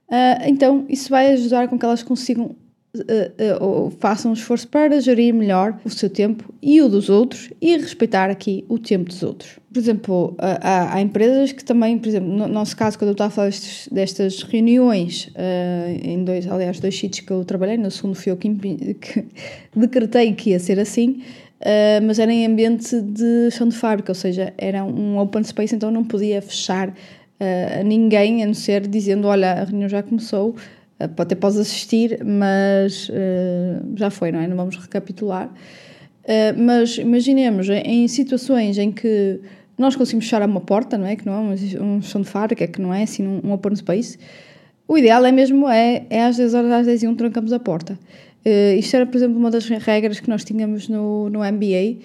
Uh, 0.09 0.45
então, 0.45 0.85
isso 0.87 1.09
vai 1.09 1.33
ajudar 1.33 1.67
com 1.67 1.79
que 1.79 1.83
elas 1.83 2.03
consigam 2.03 2.55
uh, 2.95 3.87
uh, 3.87 3.91
façam 3.99 4.29
um 4.29 4.33
esforço 4.35 4.67
para 4.67 5.01
gerir 5.01 5.33
melhor 5.33 5.79
o 5.83 5.89
seu 5.89 6.07
tempo 6.07 6.53
e 6.61 6.79
o 6.83 6.87
dos 6.87 7.09
outros 7.09 7.49
e 7.59 7.75
respeitar 7.75 8.29
aqui 8.29 8.63
o 8.69 8.77
tempo 8.77 9.05
dos 9.05 9.23
outros. 9.23 9.57
Por 9.71 9.79
exemplo, 9.79 10.35
há, 10.37 10.95
há 10.95 11.01
empresas 11.01 11.51
que 11.51 11.65
também, 11.65 11.97
por 11.97 12.07
exemplo, 12.07 12.29
no 12.29 12.47
nosso 12.47 12.77
caso, 12.77 12.99
quando 12.99 13.09
eu 13.09 13.13
estava 13.13 13.29
a 13.29 13.31
falar 13.31 13.47
destes, 13.47 13.89
destas 13.91 14.43
reuniões, 14.43 15.31
em 16.03 16.23
dois, 16.23 16.45
aliás, 16.47 16.79
dois 16.79 16.95
sítios 16.95 17.25
que 17.25 17.33
eu 17.33 17.43
trabalhei, 17.43 17.75
no 17.75 17.89
segundo 17.89 18.13
fui 18.13 18.31
eu 18.31 18.37
que, 18.37 18.49
que 18.93 19.25
decretei 19.75 20.31
que 20.33 20.51
ia 20.51 20.59
ser 20.59 20.79
assim, 20.79 21.23
Uh, 21.63 22.03
mas 22.05 22.19
era 22.19 22.29
em 22.29 22.45
ambiente 22.45 22.99
de 22.99 23.49
chão 23.51 23.69
de 23.69 23.75
fábrica, 23.77 24.11
ou 24.11 24.15
seja, 24.15 24.53
era 24.57 24.83
um 24.83 25.17
open 25.17 25.41
space, 25.45 25.73
então 25.73 25.89
não 25.89 26.03
podia 26.03 26.41
fechar 26.41 26.89
uh, 26.89 27.79
a 27.79 27.83
ninguém, 27.83 28.43
a 28.43 28.45
não 28.45 28.53
ser 28.53 28.85
dizendo: 28.85 29.29
Olha, 29.29 29.53
a 29.53 29.63
reunião 29.63 29.87
já 29.87 30.03
começou, 30.03 30.57
até 30.99 31.35
podes 31.35 31.57
assistir, 31.57 32.21
mas 32.23 33.09
já 33.95 34.09
foi, 34.09 34.31
não 34.31 34.39
é? 34.39 34.47
Não 34.47 34.57
vamos 34.57 34.77
recapitular. 34.77 35.49
Mas 36.57 36.97
imaginemos 36.97 37.67
em, 37.69 38.07
situações 38.07 38.77
em 38.77 38.89
que 38.89 39.41
nós 39.77 39.95
conseguimos 39.97 40.25
fechar 40.25 40.47
uma 40.47 40.61
porta, 40.61 40.97
não 40.97 41.05
é? 41.05 41.17
Que 41.17 41.25
não 41.25 41.33
é 41.33 41.39
um, 41.39 41.83
um 41.83 42.01
chão 42.01 42.21
de 42.21 42.29
fábrica, 42.29 42.65
que 42.67 42.81
não 42.81 42.93
é 42.93 43.03
assim 43.03 43.27
um, 43.27 43.41
um 43.43 43.51
open 43.51 43.75
space. 43.75 44.17
O 44.87 44.97
ideal 44.97 45.25
é 45.25 45.31
mesmo 45.31 45.67
é, 45.67 46.05
é 46.09 46.23
às 46.23 46.37
10 46.37 46.53
horas, 46.53 46.71
às 46.71 46.85
10 46.85 47.03
e 47.03 47.07
1 47.07 47.15
trancamos 47.15 47.51
a 47.51 47.59
porta. 47.59 47.97
Uh, 48.45 48.77
isto 48.77 48.95
era, 48.95 49.05
por 49.05 49.15
exemplo, 49.15 49.37
uma 49.37 49.49
das 49.49 49.67
regras 49.67 50.19
que 50.19 50.29
nós 50.29 50.43
tínhamos 50.43 50.89
no, 50.89 51.29
no 51.29 51.39
MBA. 51.39 51.99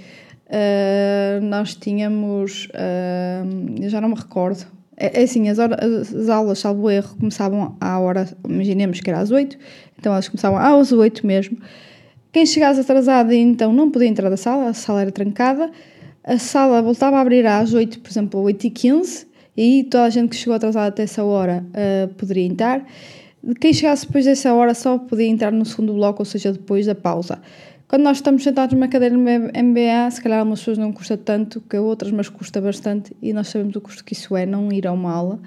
Uh, 0.46 1.44
nós 1.44 1.74
tínhamos, 1.74 2.68
uh, 2.68 3.82
eu 3.82 3.90
já 3.90 4.00
não 4.00 4.08
me 4.08 4.14
recordo, 4.14 4.64
É, 4.96 5.20
é 5.20 5.24
assim, 5.24 5.48
as, 5.48 5.58
horas, 5.58 6.14
as 6.14 6.28
aulas, 6.28 6.58
salvo 6.58 6.90
erro, 6.90 7.16
começavam 7.16 7.76
à 7.80 7.98
hora, 7.98 8.26
imaginemos 8.48 9.00
que 9.00 9.10
era 9.10 9.20
às 9.20 9.30
8, 9.30 9.58
então 9.98 10.12
elas 10.12 10.28
começavam 10.28 10.58
às 10.58 10.90
8 10.90 11.26
mesmo. 11.26 11.58
Quem 12.32 12.46
chegasse 12.46 12.80
atrasado 12.80 13.32
então 13.32 13.72
não 13.72 13.90
podia 13.90 14.08
entrar 14.08 14.28
da 14.28 14.36
sala, 14.36 14.68
a 14.70 14.74
sala 14.74 15.02
era 15.02 15.12
trancada. 15.12 15.70
A 16.24 16.38
sala 16.38 16.82
voltava 16.82 17.16
a 17.16 17.20
abrir 17.20 17.46
às 17.46 17.72
8, 17.72 18.00
por 18.00 18.10
exemplo, 18.10 18.40
8 18.40 18.66
e 18.66 18.70
15 18.70 19.26
e 19.56 19.84
toda 19.84 20.04
a 20.04 20.10
gente 20.10 20.30
que 20.30 20.36
chegou 20.36 20.54
atrasada 20.54 20.88
até 20.88 21.02
essa 21.02 21.24
hora 21.24 21.64
uh, 21.70 22.14
poderia 22.14 22.44
entrar. 22.44 22.86
Quem 23.60 23.72
chegasse 23.72 24.06
depois 24.06 24.24
dessa 24.24 24.52
hora 24.52 24.74
só 24.74 24.98
podia 24.98 25.26
entrar 25.26 25.52
no 25.52 25.64
segundo 25.64 25.94
bloco, 25.94 26.20
ou 26.22 26.26
seja, 26.26 26.52
depois 26.52 26.86
da 26.86 26.94
pausa. 26.94 27.40
Quando 27.88 28.02
nós 28.02 28.18
estamos 28.18 28.42
sentados 28.42 28.74
numa 28.74 28.86
cadeira 28.86 29.16
no 29.16 29.22
MBA, 29.22 30.10
se 30.10 30.20
calhar 30.20 30.40
algumas 30.40 30.58
pessoas 30.58 30.76
não 30.76 30.92
custa 30.92 31.16
tanto 31.16 31.58
que 31.62 31.78
outras, 31.78 32.12
mas 32.12 32.28
custa 32.28 32.60
bastante 32.60 33.16
e 33.22 33.32
nós 33.32 33.48
sabemos 33.48 33.74
o 33.76 33.80
custo 33.80 34.04
que 34.04 34.12
isso 34.12 34.36
é 34.36 34.44
não 34.44 34.70
ir 34.70 34.86
a 34.86 34.92
uma 34.92 35.10
aula. 35.10 35.40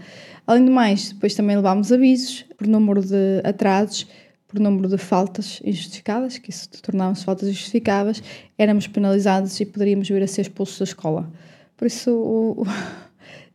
Além 0.48 0.66
do 0.66 0.72
mais, 0.72 1.12
depois 1.12 1.36
também 1.36 1.56
levámos 1.56 1.92
avisos 1.92 2.44
por 2.58 2.66
número 2.66 3.02
de 3.02 3.42
atrasos, 3.44 4.08
por 4.48 4.60
número 4.60 4.90
de 4.90 4.98
faltas 4.98 5.62
injustificadas, 5.64 6.40
que 6.40 6.50
isso 6.50 6.68
tornavam-se 6.82 7.24
faltas 7.24 7.48
injustificáveis, 7.48 8.24
éramos 8.58 8.88
penalizados 8.88 9.60
e 9.60 9.66
poderíamos 9.66 10.10
vir 10.10 10.24
a 10.24 10.28
ser 10.28 10.42
expulsos 10.42 10.80
da 10.80 10.86
escola. 10.86 11.32
Por 11.78 11.86
isso, 11.86 12.12
o, 12.12 12.66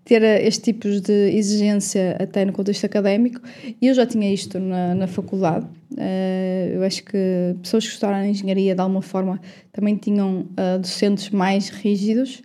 ter 0.07 0.23
este 0.23 0.73
tipo 0.73 0.89
de 0.89 1.37
exigência 1.37 2.17
até 2.21 2.45
no 2.45 2.53
contexto 2.53 2.87
académico 2.87 3.41
e 3.83 3.89
eu 3.89 3.95
já 3.95 4.07
tinha 4.07 4.33
isto 4.33 4.57
na, 4.61 4.95
na 4.95 5.09
faculdade. 5.09 5.67
Uh, 5.93 6.75
eu 6.75 6.85
acho 6.85 7.03
que 7.03 7.57
pessoas 7.61 7.85
que 7.85 7.93
estudaram 7.93 8.25
engenharia 8.25 8.73
de 8.73 8.81
alguma 8.81 9.03
forma 9.03 9.41
também 9.73 9.97
tinham 9.97 10.47
uh, 10.53 10.79
docentes 10.79 11.31
mais 11.31 11.71
rígidos 11.71 12.41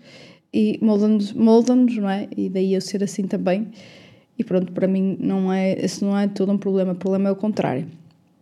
e 0.52 0.80
moldam-nos, 0.82 1.34
moldam-nos, 1.34 1.96
não 1.98 2.10
é? 2.10 2.28
E 2.36 2.50
daí 2.50 2.74
eu 2.74 2.82
ser 2.82 3.04
assim 3.04 3.28
também. 3.28 3.68
E 4.40 4.44
pronto, 4.44 4.72
para 4.72 4.88
mim 4.88 5.16
não 5.20 5.54
é, 5.54 5.74
esse 5.74 6.04
não 6.04 6.18
é 6.18 6.28
todo 6.28 6.52
um 6.52 6.58
problema, 6.58 6.94
o 6.94 6.96
problema 6.96 7.30
é 7.30 7.32
o 7.32 7.36
contrário. 7.36 7.86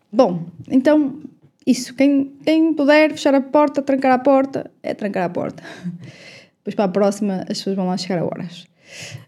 Bom, 0.09 0.45
então 0.69 1.19
isso, 1.67 1.93
quem, 1.93 2.31
quem 2.45 2.73
puder 2.73 3.11
fechar 3.11 3.35
a 3.35 3.41
porta, 3.41 3.81
trancar 3.81 4.13
a 4.13 4.19
porta, 4.19 4.71
é 4.81 4.93
trancar 4.93 5.25
a 5.25 5.29
porta. 5.29 5.61
Depois 6.59 6.73
para 6.73 6.85
a 6.85 6.89
próxima 6.89 7.41
as 7.41 7.57
pessoas 7.57 7.75
vão 7.75 7.87
lá 7.87 7.97
chegar 7.97 8.19
a 8.19 8.25
horas. 8.25 8.68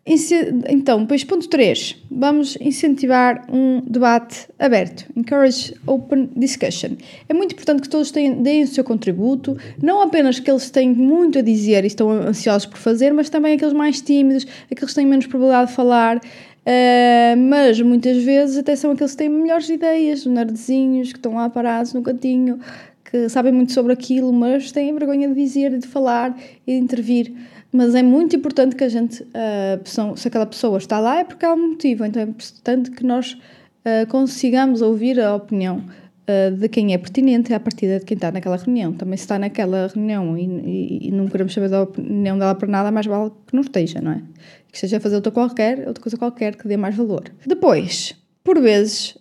Então, 0.05 1.01
depois, 1.01 1.23
ponto 1.23 1.47
3. 1.47 1.95
Vamos 2.09 2.57
incentivar 2.59 3.45
um 3.51 3.81
debate 3.81 4.47
aberto. 4.57 5.05
Encourage 5.15 5.73
open 5.85 6.29
discussion. 6.35 6.91
É 7.29 7.33
muito 7.33 7.53
importante 7.53 7.83
que 7.83 7.89
todos 7.89 8.11
tenham, 8.11 8.41
deem 8.41 8.63
o 8.63 8.67
seu 8.67 8.83
contributo, 8.83 9.57
não 9.81 10.01
apenas 10.01 10.39
que 10.39 10.49
eles 10.49 10.69
têm 10.69 10.89
muito 10.89 11.39
a 11.39 11.41
dizer 11.41 11.83
e 11.83 11.87
estão 11.87 12.09
ansiosos 12.09 12.65
por 12.65 12.77
fazer, 12.77 13.13
mas 13.13 13.29
também 13.29 13.55
aqueles 13.55 13.73
mais 13.73 14.01
tímidos, 14.01 14.47
aqueles 14.71 14.89
que 14.89 14.95
têm 14.95 15.05
menos 15.05 15.27
probabilidade 15.27 15.69
de 15.69 15.75
falar. 15.75 16.17
Uh, 16.17 17.35
mas 17.49 17.81
muitas 17.81 18.23
vezes 18.23 18.57
até 18.57 18.75
são 18.75 18.91
aqueles 18.91 19.13
que 19.13 19.17
têm 19.17 19.29
melhores 19.29 19.67
ideias, 19.67 20.25
os 20.25 20.31
nerdzinhos 20.31 21.11
que 21.11 21.17
estão 21.17 21.33
lá 21.33 21.49
parados 21.49 21.91
no 21.93 22.03
cantinho, 22.03 22.59
que 23.03 23.27
sabem 23.29 23.51
muito 23.51 23.71
sobre 23.71 23.93
aquilo, 23.93 24.31
mas 24.31 24.71
têm 24.71 24.93
vergonha 24.93 25.27
de 25.27 25.33
dizer, 25.33 25.77
de 25.77 25.87
falar 25.87 26.37
e 26.65 26.73
de 26.73 26.77
intervir. 26.77 27.33
Mas 27.71 27.95
é 27.95 28.03
muito 28.03 28.35
importante 28.35 28.75
que 28.75 28.83
a 28.83 28.89
gente, 28.89 29.23
uh, 29.23 30.17
se 30.17 30.27
aquela 30.27 30.45
pessoa 30.45 30.77
está 30.77 30.99
lá, 30.99 31.19
é 31.19 31.23
porque 31.23 31.45
há 31.45 31.53
um 31.53 31.69
motivo. 31.69 32.03
Então 32.05 32.21
é 32.21 32.25
importante 32.25 32.91
que 32.91 33.05
nós 33.05 33.33
uh, 33.33 34.07
consigamos 34.09 34.81
ouvir 34.81 35.19
a 35.19 35.35
opinião 35.35 35.77
uh, 35.77 36.55
de 36.55 36.67
quem 36.67 36.93
é 36.93 36.97
pertinente 36.97 37.53
a 37.53 37.59
partir 37.59 37.99
de 37.99 38.05
quem 38.05 38.15
está 38.15 38.29
naquela 38.31 38.57
reunião. 38.57 38.91
Também 38.91 39.15
se 39.15 39.23
está 39.23 39.39
naquela 39.39 39.87
reunião 39.87 40.37
e, 40.37 40.43
e, 40.43 41.07
e, 41.07 41.11
não 41.11 41.27
queremos 41.27 41.53
saber 41.53 41.69
da 41.69 41.83
opinião 41.83 42.37
dela 42.37 42.55
para 42.55 42.67
nada, 42.67 42.91
mais 42.91 43.05
vale 43.05 43.31
que 43.47 43.55
não 43.55 43.61
esteja, 43.61 44.01
não 44.01 44.11
é? 44.11 44.21
Que 44.69 44.75
esteja 44.75 44.97
a 44.97 44.99
fazer 44.99 45.15
outra, 45.15 45.31
qualquer, 45.31 45.87
outra 45.87 46.03
coisa 46.03 46.17
qualquer 46.17 46.55
que 46.55 46.67
dê 46.67 46.75
mais 46.75 46.95
valor. 46.95 47.23
Depois, 47.45 48.15
por 48.43 48.59
vezes, 48.59 49.17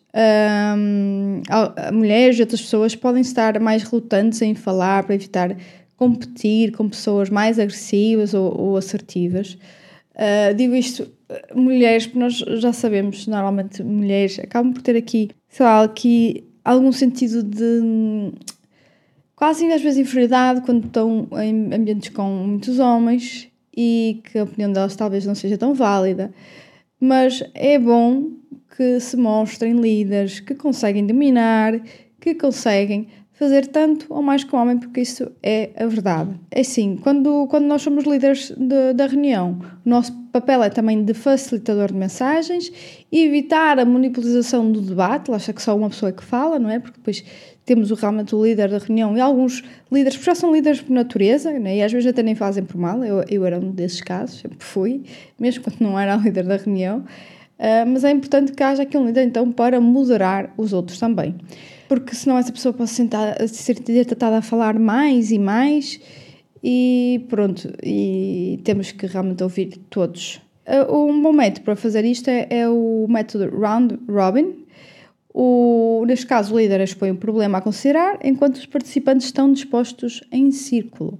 um, 0.76 1.42
mulheres 1.92 2.38
e 2.38 2.40
outras 2.40 2.60
pessoas 2.60 2.96
podem 2.96 3.22
estar 3.22 3.60
mais 3.60 3.82
relutantes 3.82 4.42
em 4.42 4.54
falar 4.54 5.04
para 5.04 5.14
evitar 5.14 5.56
competir 6.00 6.72
com 6.72 6.88
pessoas 6.88 7.28
mais 7.28 7.58
agressivas 7.58 8.32
ou, 8.32 8.58
ou 8.58 8.76
assertivas. 8.78 9.58
Uh, 10.14 10.54
digo 10.56 10.74
isto, 10.74 11.06
mulheres, 11.54 12.06
porque 12.06 12.18
nós 12.18 12.38
já 12.38 12.72
sabemos, 12.72 13.26
normalmente 13.26 13.82
mulheres 13.82 14.38
acabam 14.38 14.72
por 14.72 14.80
ter 14.80 14.96
aqui, 14.96 15.28
sei 15.46 15.66
lá, 15.66 15.82
aqui 15.82 16.42
algum 16.64 16.90
sentido 16.90 17.42
de 17.42 18.32
quase 19.36 19.70
às 19.70 19.82
vezes 19.82 19.98
inferioridade 19.98 20.62
quando 20.62 20.86
estão 20.86 21.28
em 21.38 21.74
ambientes 21.74 22.08
com 22.08 22.30
muitos 22.30 22.78
homens 22.78 23.48
e 23.76 24.22
que 24.24 24.38
a 24.38 24.44
opinião 24.44 24.72
delas 24.72 24.96
talvez 24.96 25.26
não 25.26 25.34
seja 25.34 25.58
tão 25.58 25.74
válida. 25.74 26.32
Mas 26.98 27.42
é 27.52 27.78
bom 27.78 28.30
que 28.74 28.98
se 29.00 29.18
mostrem 29.18 29.78
líderes 29.78 30.40
que 30.40 30.54
conseguem 30.54 31.06
dominar, 31.06 31.78
que 32.18 32.34
conseguem 32.34 33.08
fazer 33.40 33.68
tanto 33.68 34.04
ou 34.10 34.20
mais 34.20 34.44
que 34.44 34.54
o 34.54 34.58
homem, 34.58 34.76
porque 34.76 35.00
isso 35.00 35.32
é 35.42 35.70
a 35.74 35.86
verdade. 35.86 36.38
É 36.50 36.60
assim, 36.60 36.98
quando, 37.02 37.46
quando 37.48 37.64
nós 37.64 37.80
somos 37.80 38.04
líderes 38.04 38.50
de, 38.54 38.92
da 38.92 39.06
reunião, 39.06 39.58
o 39.84 39.88
nosso 39.88 40.12
papel 40.30 40.62
é 40.62 40.68
também 40.68 41.02
de 41.02 41.14
facilitador 41.14 41.88
de 41.88 41.94
mensagens 41.94 42.70
evitar 43.10 43.78
a 43.78 43.84
monopolização 43.86 44.70
do 44.70 44.82
debate, 44.82 45.30
lá 45.30 45.38
está 45.38 45.54
que 45.54 45.62
só 45.62 45.74
uma 45.74 45.88
pessoa 45.88 46.10
é 46.10 46.12
que 46.12 46.22
fala, 46.22 46.58
não 46.58 46.68
é? 46.68 46.78
Porque 46.78 46.98
depois 46.98 47.24
temos 47.64 47.90
realmente 47.90 48.34
o 48.34 48.44
líder 48.44 48.68
da 48.68 48.76
reunião 48.76 49.16
e 49.16 49.20
alguns 49.20 49.64
líderes, 49.90 50.18
porque 50.18 50.30
já 50.30 50.34
são 50.34 50.52
líderes 50.52 50.82
por 50.82 50.92
natureza, 50.92 51.50
né? 51.58 51.78
e 51.78 51.82
às 51.82 51.90
vezes 51.90 52.10
até 52.10 52.22
nem 52.22 52.34
fazem 52.34 52.62
por 52.62 52.76
mal, 52.76 53.02
eu, 53.02 53.24
eu 53.26 53.46
era 53.46 53.58
um 53.58 53.70
desses 53.70 54.02
casos, 54.02 54.38
sempre 54.38 54.58
fui, 54.60 55.02
mesmo 55.38 55.64
quando 55.64 55.80
não 55.80 55.98
era 55.98 56.14
líder 56.16 56.44
da 56.44 56.58
reunião, 56.58 56.98
uh, 56.98 57.86
mas 57.88 58.04
é 58.04 58.10
importante 58.10 58.52
que 58.52 58.62
haja 58.62 58.82
aqui 58.82 58.98
um 58.98 59.06
líder 59.06 59.24
então 59.24 59.50
para 59.50 59.80
moderar 59.80 60.52
os 60.58 60.74
outros 60.74 60.98
também 60.98 61.34
porque 61.90 62.14
senão 62.14 62.38
essa 62.38 62.52
pessoa 62.52 62.72
pode 62.72 62.90
sentar, 62.90 63.36
ser 63.48 63.74
tratada 64.04 64.38
a 64.38 64.42
falar 64.42 64.78
mais 64.78 65.32
e 65.32 65.40
mais 65.40 66.00
e 66.62 67.26
pronto, 67.28 67.68
e 67.82 68.60
temos 68.62 68.92
que 68.92 69.06
realmente 69.06 69.42
ouvir 69.42 69.76
todos. 69.90 70.40
Uh, 70.64 71.08
um 71.08 71.20
bom 71.20 71.32
método 71.32 71.62
para 71.62 71.74
fazer 71.74 72.04
isto 72.04 72.30
é, 72.30 72.46
é 72.48 72.68
o 72.68 73.06
método 73.08 73.50
Round 73.58 73.98
Robin. 74.08 74.64
O, 75.34 76.04
neste 76.06 76.28
caso, 76.28 76.54
o 76.54 76.60
líder 76.60 76.80
expõe 76.80 77.10
um 77.10 77.16
problema 77.16 77.58
a 77.58 77.60
considerar, 77.60 78.20
enquanto 78.22 78.54
os 78.54 78.66
participantes 78.66 79.26
estão 79.26 79.52
dispostos 79.52 80.22
em 80.30 80.52
círculo. 80.52 81.18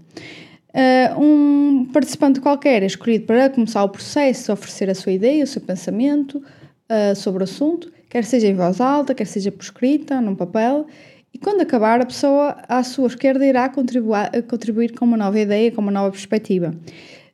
Uh, 0.69 1.21
um 1.21 1.85
participante 1.93 2.41
qualquer 2.41 2.85
é 2.85 2.87
escolhido 2.87 3.27
para 3.27 3.50
começar 3.50 3.83
o 3.83 3.89
processo, 3.89 4.53
oferecer 4.53 4.89
a 4.89 4.95
sua 4.95 5.11
ideia, 5.11 5.43
o 5.43 5.49
seu 5.49 5.62
pensamento 5.62 6.39
uh, 6.39 7.17
sobre 7.17 7.43
o 7.43 7.45
assunto 7.45 7.91
quer 8.11 8.25
seja 8.25 8.49
em 8.49 8.55
voz 8.55 8.81
alta, 8.81 9.14
quer 9.14 9.25
seja 9.25 9.50
por 9.50 9.62
escrita, 9.62 10.21
num 10.21 10.35
papel, 10.35 10.87
e 11.33 11.38
quando 11.38 11.61
acabar, 11.61 12.00
a 12.00 12.07
pessoa 12.07 12.57
à 12.69 12.83
sua 12.83 13.07
esquerda 13.07 13.47
irá 13.47 13.69
contribuir, 13.69 14.43
contribuir 14.49 14.93
com 14.93 15.05
uma 15.05 15.17
nova 15.17 15.38
ideia, 15.38 15.71
com 15.71 15.81
uma 15.81 15.93
nova 15.93 16.11
perspectiva. 16.11 16.75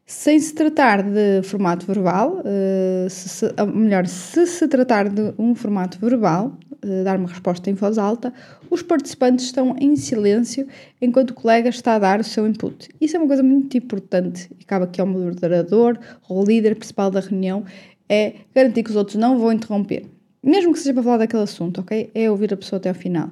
Sem 0.04 0.38
se 0.38 0.54
tratar 0.54 1.02
de 1.02 1.42
formato 1.42 1.87
verbal, 1.87 2.40
uh, 2.40 3.11
se, 3.11 3.28
se, 3.28 3.47
melhor, 3.75 4.06
se 4.06 4.47
se 4.47 4.68
tratar 4.68 5.09
de 5.09 5.33
um 5.38 5.54
formato 5.54 5.99
verbal, 5.99 6.56
uh, 6.85 7.04
dar 7.04 7.18
uma 7.18 7.28
resposta 7.28 7.71
em 7.71 7.75
voz 7.75 7.97
alta, 7.97 8.33
os 8.71 8.83
participantes 8.83 9.47
estão 9.47 9.75
em 9.80 9.97
silêncio 9.97 10.68
enquanto 11.00 11.30
o 11.30 11.35
colega 11.35 11.71
está 11.71 11.95
a 11.95 11.99
dar 11.99 12.21
o 12.21 12.25
seu 12.25 12.47
input. 12.47 12.90
Isso 13.00 13.16
é 13.16 13.18
uma 13.18 13.26
coisa 13.26 13.42
muito 13.42 13.76
importante 13.78 14.49
e 14.61 14.64
cabe 14.64 14.85
aqui 14.85 15.00
ao 15.00 15.06
moderador 15.06 15.99
ou 16.28 16.45
líder 16.45 16.76
principal 16.76 17.11
da 17.11 17.21
reunião, 17.21 17.64
é 18.09 18.35
garantir 18.54 18.85
que 18.85 18.90
os 18.90 18.97
outros 18.97 19.16
não 19.16 19.38
vão 19.38 19.52
interromper 19.52 20.06
mesmo 20.43 20.73
que 20.73 20.78
seja 20.78 20.95
para 20.95 21.02
falar 21.02 21.19
daquele 21.19 21.43
assunto, 21.43 21.81
ok? 21.81 22.11
É 22.14 22.31
ouvir 22.31 22.52
a 22.52 22.57
pessoa 22.57 22.78
até 22.78 22.88
ao 22.88 22.95
final. 22.95 23.28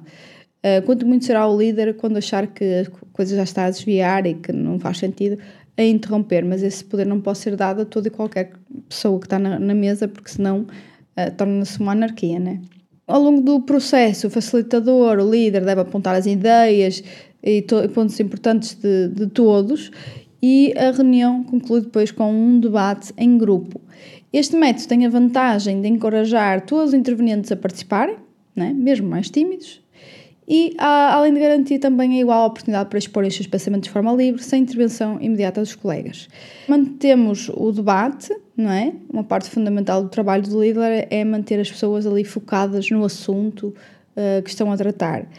Uh, 0.65 0.83
quanto 0.85 1.05
muito 1.05 1.25
será 1.25 1.47
o 1.47 1.57
líder 1.57 1.95
quando 1.95 2.17
achar 2.17 2.47
que 2.47 2.63
a 2.63 2.85
coisa 3.13 3.35
já 3.35 3.43
está 3.43 3.65
a 3.65 3.69
desviar 3.69 4.25
e 4.25 4.33
que 4.33 4.51
não 4.51 4.79
faz 4.79 4.97
sentido 4.97 5.37
a 5.77 5.83
interromper, 5.83 6.43
mas 6.43 6.63
esse 6.63 6.83
poder 6.83 7.05
não 7.05 7.21
pode 7.21 7.37
ser 7.37 7.55
dado 7.55 7.81
a 7.81 7.85
toda 7.85 8.07
e 8.07 8.11
qualquer 8.11 8.53
pessoa 8.89 9.19
que 9.19 9.25
está 9.25 9.37
na, 9.37 9.59
na 9.59 9.73
mesa, 9.73 10.07
porque 10.07 10.29
senão 10.29 10.61
uh, 10.61 11.31
torna-se 11.37 11.79
uma 11.79 11.91
anarquia, 11.91 12.39
né? 12.39 12.61
Ao 13.07 13.21
longo 13.21 13.41
do 13.41 13.61
processo, 13.61 14.27
o 14.27 14.29
facilitador, 14.31 15.19
o 15.19 15.29
líder, 15.29 15.63
deve 15.63 15.81
apontar 15.81 16.15
as 16.15 16.25
ideias 16.25 17.03
e, 17.43 17.59
e 17.59 17.87
pontos 17.89 18.19
importantes 18.19 18.73
de, 18.73 19.09
de 19.09 19.27
todos 19.27 19.91
e 20.41 20.73
a 20.77 20.91
reunião 20.91 21.43
conclui 21.43 21.81
depois 21.81 22.11
com 22.11 22.31
um 22.31 22.59
debate 22.59 23.11
em 23.17 23.35
grupo. 23.35 23.81
Este 24.35 24.57
método 24.57 24.89
tem 24.89 25.05
a 25.05 25.09
vantagem 25.09 25.79
de 25.79 25.87
encorajar 25.87 26.59
todos 26.65 26.89
os 26.89 26.93
intervenientes 26.93 27.53
a 27.53 27.55
participarem, 27.55 28.17
né? 28.53 28.73
mesmo 28.73 29.07
mais 29.07 29.29
tímidos, 29.29 29.81
e 30.45 30.75
além 30.77 31.33
de 31.33 31.39
garantir 31.39 31.79
também 31.79 32.17
a 32.17 32.19
igual 32.19 32.45
oportunidade 32.45 32.89
para 32.89 32.99
expor 32.99 33.23
os 33.23 33.33
seus 33.33 33.47
pensamentos 33.47 33.87
de 33.87 33.93
forma 33.93 34.11
livre, 34.11 34.43
sem 34.43 34.63
intervenção 34.63 35.21
imediata 35.21 35.61
dos 35.61 35.73
colegas. 35.73 36.27
Mantemos 36.67 37.47
o 37.47 37.71
debate, 37.71 38.35
não 38.57 38.69
é? 38.71 38.91
Uma 39.09 39.23
parte 39.23 39.49
fundamental 39.49 40.03
do 40.03 40.09
trabalho 40.09 40.43
do 40.43 40.61
líder 40.61 41.07
é 41.09 41.23
manter 41.23 41.57
as 41.61 41.71
pessoas 41.71 42.05
ali 42.05 42.25
focadas 42.25 42.91
no 42.91 43.05
assunto 43.05 43.73
uh, 44.17 44.43
que 44.43 44.49
estão 44.49 44.69
a 44.69 44.75
tratar. 44.75 45.29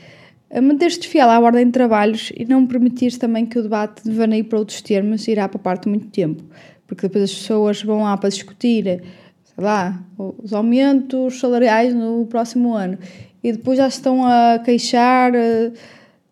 Manter-se 0.62 1.06
fiel 1.06 1.28
à 1.28 1.38
ordem 1.38 1.66
de 1.66 1.72
trabalhos 1.72 2.32
e 2.34 2.46
não 2.46 2.66
permitir 2.66 3.18
também 3.18 3.44
que 3.44 3.58
o 3.58 3.62
debate 3.62 4.04
devaneie 4.04 4.44
para 4.44 4.58
outros 4.58 4.80
termos 4.80 5.28
irá 5.28 5.46
para 5.48 5.58
parte 5.58 5.86
muito 5.86 6.06
tempo 6.06 6.42
porque 6.86 7.08
depois 7.08 7.24
as 7.24 7.34
pessoas 7.34 7.82
vão 7.82 8.02
lá 8.02 8.16
para 8.16 8.28
discutir 8.28 8.84
sei 9.56 9.64
lá, 9.64 10.02
os 10.18 10.52
aumentos 10.52 11.40
salariais 11.40 11.94
no 11.94 12.26
próximo 12.26 12.74
ano. 12.74 12.98
E 13.42 13.52
depois 13.52 13.78
já 13.78 13.88
estão 13.88 14.24
a 14.24 14.58
queixar 14.58 15.32
uh, 15.32 15.72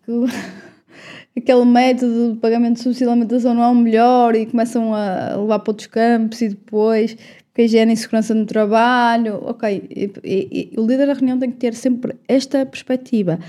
que 0.05 1.39
aquele 1.39 1.65
método 1.65 2.33
de 2.33 2.39
pagamento 2.39 2.75
de 2.75 2.83
subsídio 2.83 3.07
de 3.07 3.11
alimentação 3.11 3.53
não 3.53 3.63
é 3.63 3.67
o 3.67 3.75
melhor 3.75 4.35
e 4.35 4.45
começam 4.45 4.93
a 4.93 5.35
levar 5.37 5.59
para 5.59 5.71
outros 5.71 5.87
campos 5.87 6.41
e 6.41 6.49
depois 6.49 7.17
que 7.53 7.61
a 7.61 7.65
higiene 7.65 7.93
e 7.93 7.97
segurança 7.97 8.33
no 8.33 8.45
trabalho, 8.45 9.39
ok, 9.45 9.87
e, 9.89 10.11
e, 10.25 10.73
e 10.73 10.79
o 10.79 10.85
líder 10.85 11.07
da 11.07 11.13
reunião 11.13 11.39
tem 11.39 11.49
que 11.49 11.55
ter 11.55 11.73
sempre 11.73 12.13
esta 12.27 12.65
perspectiva 12.65 13.39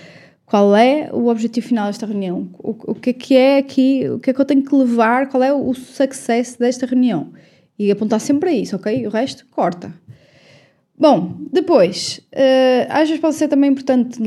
qual 0.46 0.76
é 0.76 1.10
o 1.12 1.26
objetivo 1.26 1.66
final 1.66 1.88
desta 1.88 2.06
reunião? 2.06 2.48
O, 2.58 2.92
o 2.92 2.94
que 2.94 3.10
é 3.10 3.12
que 3.12 3.36
é 3.36 3.58
aqui? 3.58 4.08
O 4.08 4.20
que 4.20 4.30
é 4.30 4.32
que 4.32 4.40
eu 4.40 4.44
tenho 4.44 4.62
que 4.62 4.74
levar? 4.74 5.28
Qual 5.28 5.42
é 5.42 5.52
o 5.52 5.74
sucesso 5.74 6.58
desta 6.58 6.86
reunião? 6.86 7.32
E 7.76 7.90
apontar 7.90 8.20
sempre 8.20 8.50
a 8.50 8.52
isso, 8.52 8.76
ok? 8.76 9.06
O 9.06 9.10
resto, 9.10 9.44
corta. 9.50 9.92
Bom, 10.98 11.36
depois, 11.52 12.20
uh, 12.32 12.86
às 12.88 13.08
vezes 13.08 13.20
pode 13.20 13.34
ser 13.34 13.48
também 13.48 13.70
importante 13.70 14.18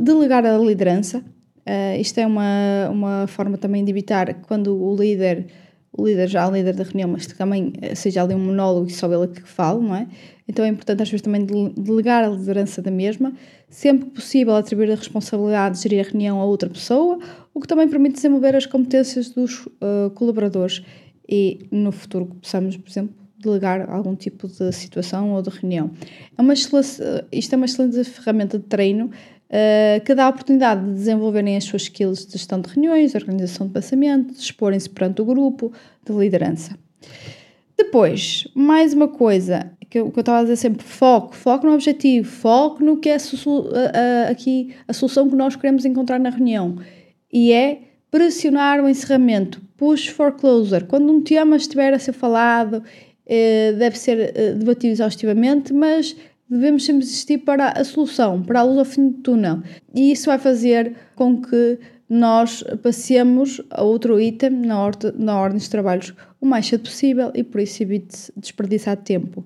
delegar 0.00 0.46
a 0.46 0.56
liderança. 0.56 1.18
Uh, 1.18 2.00
isto 2.00 2.18
é 2.18 2.26
uma, 2.26 2.88
uma 2.90 3.26
forma 3.26 3.58
também 3.58 3.84
de 3.84 3.90
evitar 3.90 4.32
quando 4.46 4.74
o 4.74 4.96
líder, 4.96 5.48
o 5.92 6.06
líder 6.06 6.28
já 6.28 6.44
é 6.44 6.46
o 6.46 6.52
líder 6.52 6.74
da 6.74 6.84
reunião, 6.84 7.10
mas 7.10 7.26
também 7.26 7.72
eh, 7.82 7.94
seja 7.94 8.22
ali 8.22 8.34
um 8.34 8.38
monólogo 8.38 8.86
e 8.86 8.92
só 8.92 9.12
ele 9.12 9.28
que 9.28 9.42
fala, 9.42 9.78
não 9.78 9.94
é? 9.94 10.06
Então 10.48 10.64
é 10.64 10.68
importante 10.68 11.02
às 11.02 11.10
vezes 11.10 11.22
também 11.22 11.44
delegar 11.76 12.24
a 12.24 12.28
liderança 12.28 12.80
da 12.80 12.90
mesma, 12.90 13.34
sempre 13.68 14.06
que 14.06 14.12
possível 14.12 14.56
atribuir 14.56 14.90
a 14.90 14.94
responsabilidade 14.94 15.76
de 15.76 15.82
gerir 15.82 16.06
a 16.06 16.08
reunião 16.08 16.40
a 16.40 16.44
outra 16.44 16.70
pessoa, 16.70 17.18
o 17.52 17.60
que 17.60 17.68
também 17.68 17.86
permite 17.86 18.14
desenvolver 18.14 18.56
as 18.56 18.64
competências 18.64 19.28
dos 19.28 19.66
uh, 19.66 20.10
colaboradores 20.14 20.82
e 21.28 21.66
no 21.70 21.92
futuro 21.92 22.26
possamos, 22.40 22.76
por 22.78 22.88
exemplo, 22.88 23.14
delegar 23.38 23.88
algum 23.90 24.16
tipo 24.16 24.48
de 24.48 24.72
situação 24.72 25.32
ou 25.32 25.42
de 25.42 25.50
reunião. 25.50 25.90
É 26.36 26.40
uma 26.40 26.54
isto 26.54 26.76
é 26.80 27.56
uma 27.56 27.66
excelente 27.66 28.02
ferramenta 28.04 28.58
de 28.58 28.64
treino 28.64 29.06
uh, 29.06 30.04
que 30.04 30.14
dá 30.14 30.24
a 30.24 30.28
oportunidade 30.30 30.84
de 30.84 30.92
desenvolverem 30.92 31.56
as 31.56 31.64
suas 31.64 31.82
skills 31.82 32.26
de 32.26 32.32
gestão 32.32 32.60
de 32.60 32.70
reuniões, 32.70 33.12
de 33.12 33.16
organização 33.18 33.66
de 33.66 33.74
pensamento, 33.74 34.32
de 34.32 34.40
exporem-se 34.40 34.88
perante 34.88 35.20
o 35.20 35.24
grupo, 35.24 35.72
de 36.04 36.12
liderança. 36.12 36.76
Depois, 37.76 38.48
mais 38.54 38.92
uma 38.92 39.06
coisa 39.06 39.70
que 39.88 39.98
eu, 39.98 40.08
estava 40.08 40.40
a 40.40 40.42
dizer 40.42 40.56
sempre, 40.56 40.84
foco, 40.84 41.34
foco 41.34 41.66
no 41.66 41.74
objetivo, 41.74 42.28
foco 42.28 42.84
no 42.84 42.98
que 42.98 43.08
é 43.08 43.16
a, 43.16 43.18
a, 43.18 44.30
aqui 44.30 44.74
a 44.86 44.92
solução 44.92 45.28
que 45.28 45.36
nós 45.36 45.56
queremos 45.56 45.84
encontrar 45.84 46.18
na 46.18 46.30
reunião. 46.30 46.76
E 47.32 47.52
é 47.52 47.80
pressionar 48.10 48.82
o 48.82 48.88
encerramento, 48.88 49.60
push 49.76 50.08
for 50.08 50.32
closer. 50.32 50.86
Quando 50.86 51.12
um 51.12 51.22
tema 51.22 51.56
estiver 51.56 51.92
a 51.92 51.98
ser 51.98 52.12
falado, 52.12 52.82
eh, 53.26 53.72
deve 53.78 53.98
ser 53.98 54.32
eh, 54.34 54.52
debatido 54.52 54.92
exaustivamente, 54.92 55.72
mas 55.72 56.16
devemos 56.48 56.84
sempre 56.84 57.04
existir 57.04 57.38
para 57.38 57.70
a 57.70 57.84
solução, 57.84 58.42
para 58.42 58.60
a 58.60 58.62
luz 58.62 58.78
ao 58.78 58.84
fim 58.84 59.10
do 59.10 59.18
túnel. 59.18 59.62
E 59.94 60.12
isso 60.12 60.26
vai 60.26 60.38
fazer 60.38 60.94
com 61.14 61.40
que 61.40 61.78
nós 62.08 62.64
passemos 62.82 63.60
a 63.70 63.82
outro 63.82 64.18
item 64.20 64.50
na, 64.50 64.90
na 65.14 65.38
ordem 65.38 65.58
dos 65.58 65.68
trabalhos 65.68 66.14
o 66.40 66.46
mais 66.46 66.66
cedo 66.66 66.84
possível 66.84 67.30
e 67.34 67.42
por 67.42 67.60
isso 67.60 67.82
evite 67.82 68.32
desperdiçar 68.36 68.96
tempo. 68.96 69.44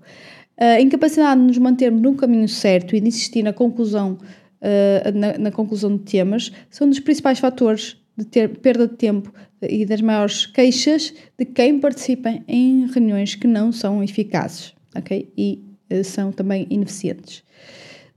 A 0.57 0.81
incapacidade 0.81 1.41
de 1.41 1.47
nos 1.47 1.59
mantermos 1.59 2.01
no 2.01 2.15
caminho 2.15 2.49
certo 2.49 2.95
e 2.95 3.01
de 3.01 3.09
insistir 3.09 3.43
na 3.43 3.53
conclusão, 3.53 4.13
uh, 4.61 5.19
na, 5.19 5.39
na, 5.39 5.51
conclusão 5.51 5.97
de 5.97 6.05
temas 6.05 6.53
são 6.71 6.89
dos 6.89 7.01
principais 7.01 7.41
fatores 7.41 7.97
de 8.17 8.25
ter 8.25 8.49
perda 8.61 8.87
de 8.87 8.95
tempo 8.95 9.33
e 9.61 9.85
das 9.85 10.01
maiores 10.01 10.47
queixas 10.47 11.13
de 11.37 11.45
quem 11.47 11.81
participa 11.81 12.31
em 12.47 12.87
reuniões 12.87 13.35
que 13.35 13.47
não 13.47 13.73
são 13.73 14.05
eficazes 14.05 14.75
okay? 14.97 15.33
e 15.37 15.65
uh, 15.91 16.05
são 16.05 16.31
também 16.31 16.67
ineficientes. 16.71 17.43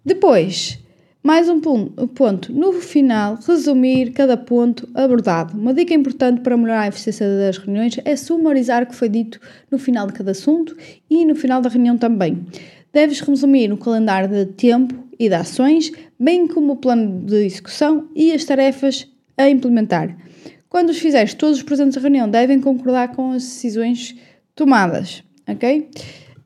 Depois, 0.03 0.77
mais 1.25 1.49
um 1.49 1.59
ponto. 1.59 2.53
No 2.53 2.71
final, 2.73 3.39
resumir 3.47 4.11
cada 4.11 4.37
ponto 4.37 4.87
abordado. 4.93 5.57
Uma 5.57 5.73
dica 5.73 5.91
importante 5.91 6.41
para 6.41 6.55
melhorar 6.55 6.81
a 6.81 6.87
eficiência 6.87 7.27
das 7.27 7.57
reuniões 7.57 7.97
é 8.05 8.15
sumarizar 8.15 8.83
o 8.83 8.85
que 8.85 8.93
foi 8.93 9.09
dito 9.09 9.39
no 9.71 9.79
final 9.79 10.05
de 10.05 10.13
cada 10.13 10.29
assunto 10.29 10.77
e 11.09 11.25
no 11.25 11.33
final 11.33 11.61
da 11.61 11.69
reunião 11.69 11.97
também. 11.97 12.45
Deves 12.93 13.21
resumir 13.21 13.73
o 13.73 13.77
calendário 13.77 14.29
de 14.29 14.53
tempo 14.53 14.93
e 15.17 15.27
de 15.27 15.33
ações, 15.33 15.91
bem 16.19 16.45
como 16.45 16.73
o 16.73 16.75
plano 16.75 17.25
de 17.25 17.43
execução 17.43 18.07
e 18.15 18.31
as 18.31 18.45
tarefas 18.45 19.11
a 19.35 19.49
implementar. 19.49 20.15
Quando 20.69 20.91
os 20.91 20.99
fizeres, 20.99 21.33
todos 21.33 21.57
os 21.57 21.63
presentes 21.63 21.95
da 21.95 22.01
reunião 22.01 22.29
devem 22.29 22.61
concordar 22.61 23.15
com 23.15 23.31
as 23.31 23.41
decisões 23.41 24.15
tomadas, 24.53 25.23
ok? 25.47 25.89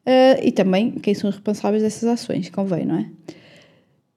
Uh, 0.06 0.40
e 0.42 0.54
também 0.54 0.92
quem 0.92 1.14
são 1.14 1.30
os 1.30 1.36
responsáveis 1.36 1.84
dessas 1.84 2.08
ações, 2.08 2.50
convém, 2.50 2.86
não 2.86 2.96
é? 2.96 3.06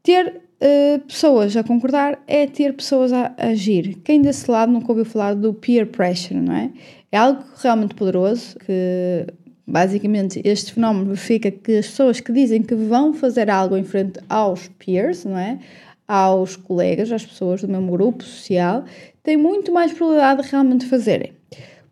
Ter 0.04 0.41
uh, 0.62 1.00
pessoas 1.00 1.56
a 1.56 1.64
concordar 1.64 2.22
é 2.26 2.46
ter 2.46 2.74
pessoas 2.74 3.12
a, 3.12 3.34
agir. 3.36 3.98
Quem 4.04 4.22
desse 4.22 4.50
lado 4.50 4.70
nunca 4.72 4.90
ouviu 4.90 5.04
falar 5.04 5.34
do 5.34 5.52
peer 5.52 5.86
pressure, 5.86 6.38
não 6.38 6.54
é? 6.54 6.70
É 7.10 7.18
algo 7.18 7.42
realmente 7.60 7.94
poderoso 7.94 8.56
que 8.60 9.26
basicamente 9.66 10.40
este 10.44 10.74
fenómeno 10.74 11.06
verifica 11.06 11.50
que 11.50 11.78
as 11.78 11.86
pessoas 11.86 12.20
que 12.20 12.32
dizem 12.32 12.62
que 12.62 12.74
vão 12.74 13.12
fazer 13.12 13.50
algo 13.50 13.76
em 13.76 13.84
frente 13.84 14.20
aos 14.28 14.68
peers, 14.68 15.24
não 15.24 15.36
é? 15.36 15.58
Aos 16.06 16.56
colegas, 16.56 17.10
às 17.10 17.24
pessoas 17.24 17.62
do 17.62 17.68
mesmo 17.68 17.90
grupo 17.90 18.22
social, 18.22 18.84
têm 19.22 19.36
muito 19.36 19.72
mais 19.72 19.92
probabilidade 19.92 20.42
de 20.42 20.48
realmente 20.50 20.86
fazerem. 20.86 21.32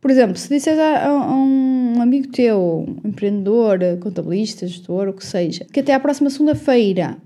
Por 0.01 0.11
exemplo, 0.11 0.37
se 0.37 0.49
disseres 0.49 0.81
a, 0.81 1.09
a, 1.09 1.35
um 1.35 2.01
amigo 2.01 2.29
teu, 2.29 2.87
um 3.05 3.09
empreendedor, 3.09 3.79
contabilista, 4.01 4.67
gestor, 4.67 5.09
o 5.09 5.13
que 5.13 5.25
seja, 5.25 5.67
que 5.67 5.81
até 5.81 5.93
à 5.93 6.01
próxima 6.01 6.31
segunda-feira 6.31 7.19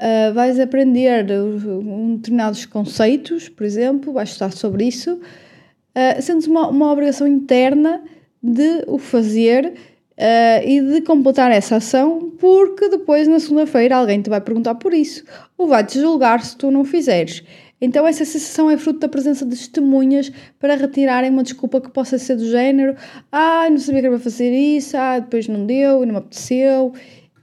Uh, 0.00 0.32
vais 0.32 0.60
aprender 0.60 1.26
um, 1.32 2.16
determinados 2.16 2.64
conceitos, 2.66 3.48
por 3.48 3.64
exemplo, 3.64 4.12
vais 4.12 4.28
estudar 4.28 4.52
sobre 4.52 4.84
isso, 4.84 5.14
uh, 5.14 6.22
sendo 6.22 6.46
uma, 6.46 6.68
uma 6.68 6.92
obrigação 6.92 7.26
interna 7.26 8.00
de 8.40 8.84
o 8.86 8.96
fazer 8.96 9.74
uh, 10.18 10.64
e 10.64 10.80
de 10.80 11.00
completar 11.00 11.50
essa 11.50 11.76
ação, 11.76 12.32
porque 12.38 12.88
depois 12.88 13.26
na 13.26 13.40
segunda-feira 13.40 13.96
alguém 13.96 14.22
te 14.22 14.30
vai 14.30 14.40
perguntar 14.40 14.76
por 14.76 14.94
isso 14.94 15.24
ou 15.56 15.66
vai-te 15.66 15.98
julgar 16.00 16.44
se 16.44 16.56
tu 16.56 16.70
não 16.70 16.84
fizeres. 16.84 17.42
Então, 17.80 18.06
essa 18.06 18.24
sensação 18.24 18.68
é 18.68 18.76
fruto 18.76 18.98
da 18.98 19.08
presença 19.08 19.44
de 19.44 19.56
testemunhas 19.56 20.32
para 20.58 20.74
retirarem 20.74 21.30
uma 21.30 21.44
desculpa 21.44 21.80
que 21.80 21.90
possa 21.90 22.18
ser 22.18 22.36
do 22.36 22.48
género: 22.48 22.96
ah, 23.30 23.68
não 23.70 23.78
sabia 23.78 24.00
que 24.00 24.06
era 24.06 24.16
para 24.16 24.24
fazer 24.24 24.52
isso, 24.52 24.96
ah, 24.96 25.20
depois 25.20 25.46
não 25.46 25.64
deu 25.64 26.04
não 26.04 26.14
me 26.14 26.18
apeteceu, 26.18 26.92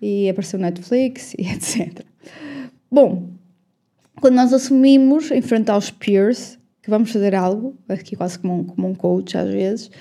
e 0.02 0.30
apareceu 0.30 0.60
Netflix, 0.60 1.34
e 1.39 1.48
etc. 1.48 2.06
Bom, 2.96 3.28
quando 4.22 4.36
nós 4.36 4.54
assumimos, 4.54 5.30
em 5.30 5.42
frente 5.42 5.70
aos 5.70 5.92
peers, 5.92 6.58
que 6.82 6.90
vamos 6.90 7.12
fazer 7.12 7.36
algo, 7.36 7.76
aqui 7.90 8.16
quase 8.16 8.40
como 8.40 8.62
um, 8.62 8.64
como 8.64 8.88
um 8.88 8.96
coach 8.96 9.38
às 9.38 9.50
vezes, 9.50 9.92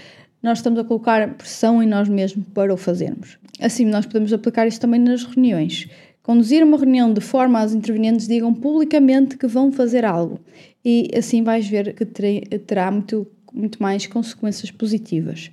nós 0.41 0.59
estamos 0.59 0.79
a 0.79 0.85
colocar 0.85 1.35
pressão 1.35 1.83
em 1.83 1.89
nós 1.89 2.09
mesmos 2.09 2.47
para 2.55 2.73
o 2.73 2.77
fazermos. 2.77 3.37
Assim, 3.61 3.85
nós 3.85 4.07
podemos 4.07 4.33
aplicar 4.33 4.69
isto 4.69 4.81
também 4.81 5.01
nas 5.01 5.25
reuniões. 5.25 5.89
Conduzir 6.23 6.63
uma 6.63 6.79
reunião 6.79 7.13
de 7.13 7.21
forma 7.21 7.59
a 7.59 7.65
os 7.65 7.75
intervenientes 7.75 8.29
digam 8.29 8.55
publicamente 8.55 9.37
que 9.37 9.49
vão 9.49 9.73
fazer 9.73 10.05
algo. 10.05 10.39
E 10.85 11.11
assim 11.19 11.43
vais 11.43 11.67
ver 11.67 11.95
que 11.95 12.05
terá 12.05 12.93
muito, 12.93 13.27
muito 13.53 13.83
mais 13.83 14.07
consequências 14.07 14.71
positivas. 14.71 15.51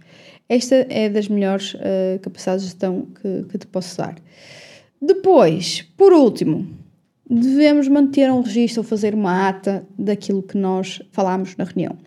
Esta 0.48 0.86
é 0.88 1.10
das 1.10 1.28
melhores 1.28 1.74
uh, 1.74 2.20
capacidades 2.22 2.66
de 2.66 2.70
gestão 2.70 3.08
que, 3.20 3.46
que 3.50 3.58
te 3.58 3.66
posso 3.66 3.98
dar. 3.98 4.14
Depois, 5.02 5.82
por 5.98 6.14
último, 6.14 6.80
devemos 7.40 7.88
manter 7.88 8.30
um 8.30 8.42
registro 8.42 8.82
ou 8.82 8.88
fazer 8.88 9.14
uma 9.14 9.48
ata 9.48 9.88
daquilo 9.98 10.44
que 10.44 10.58
nós 10.58 11.02
falámos 11.12 11.56
na 11.56 11.64
reunião. 11.64 11.98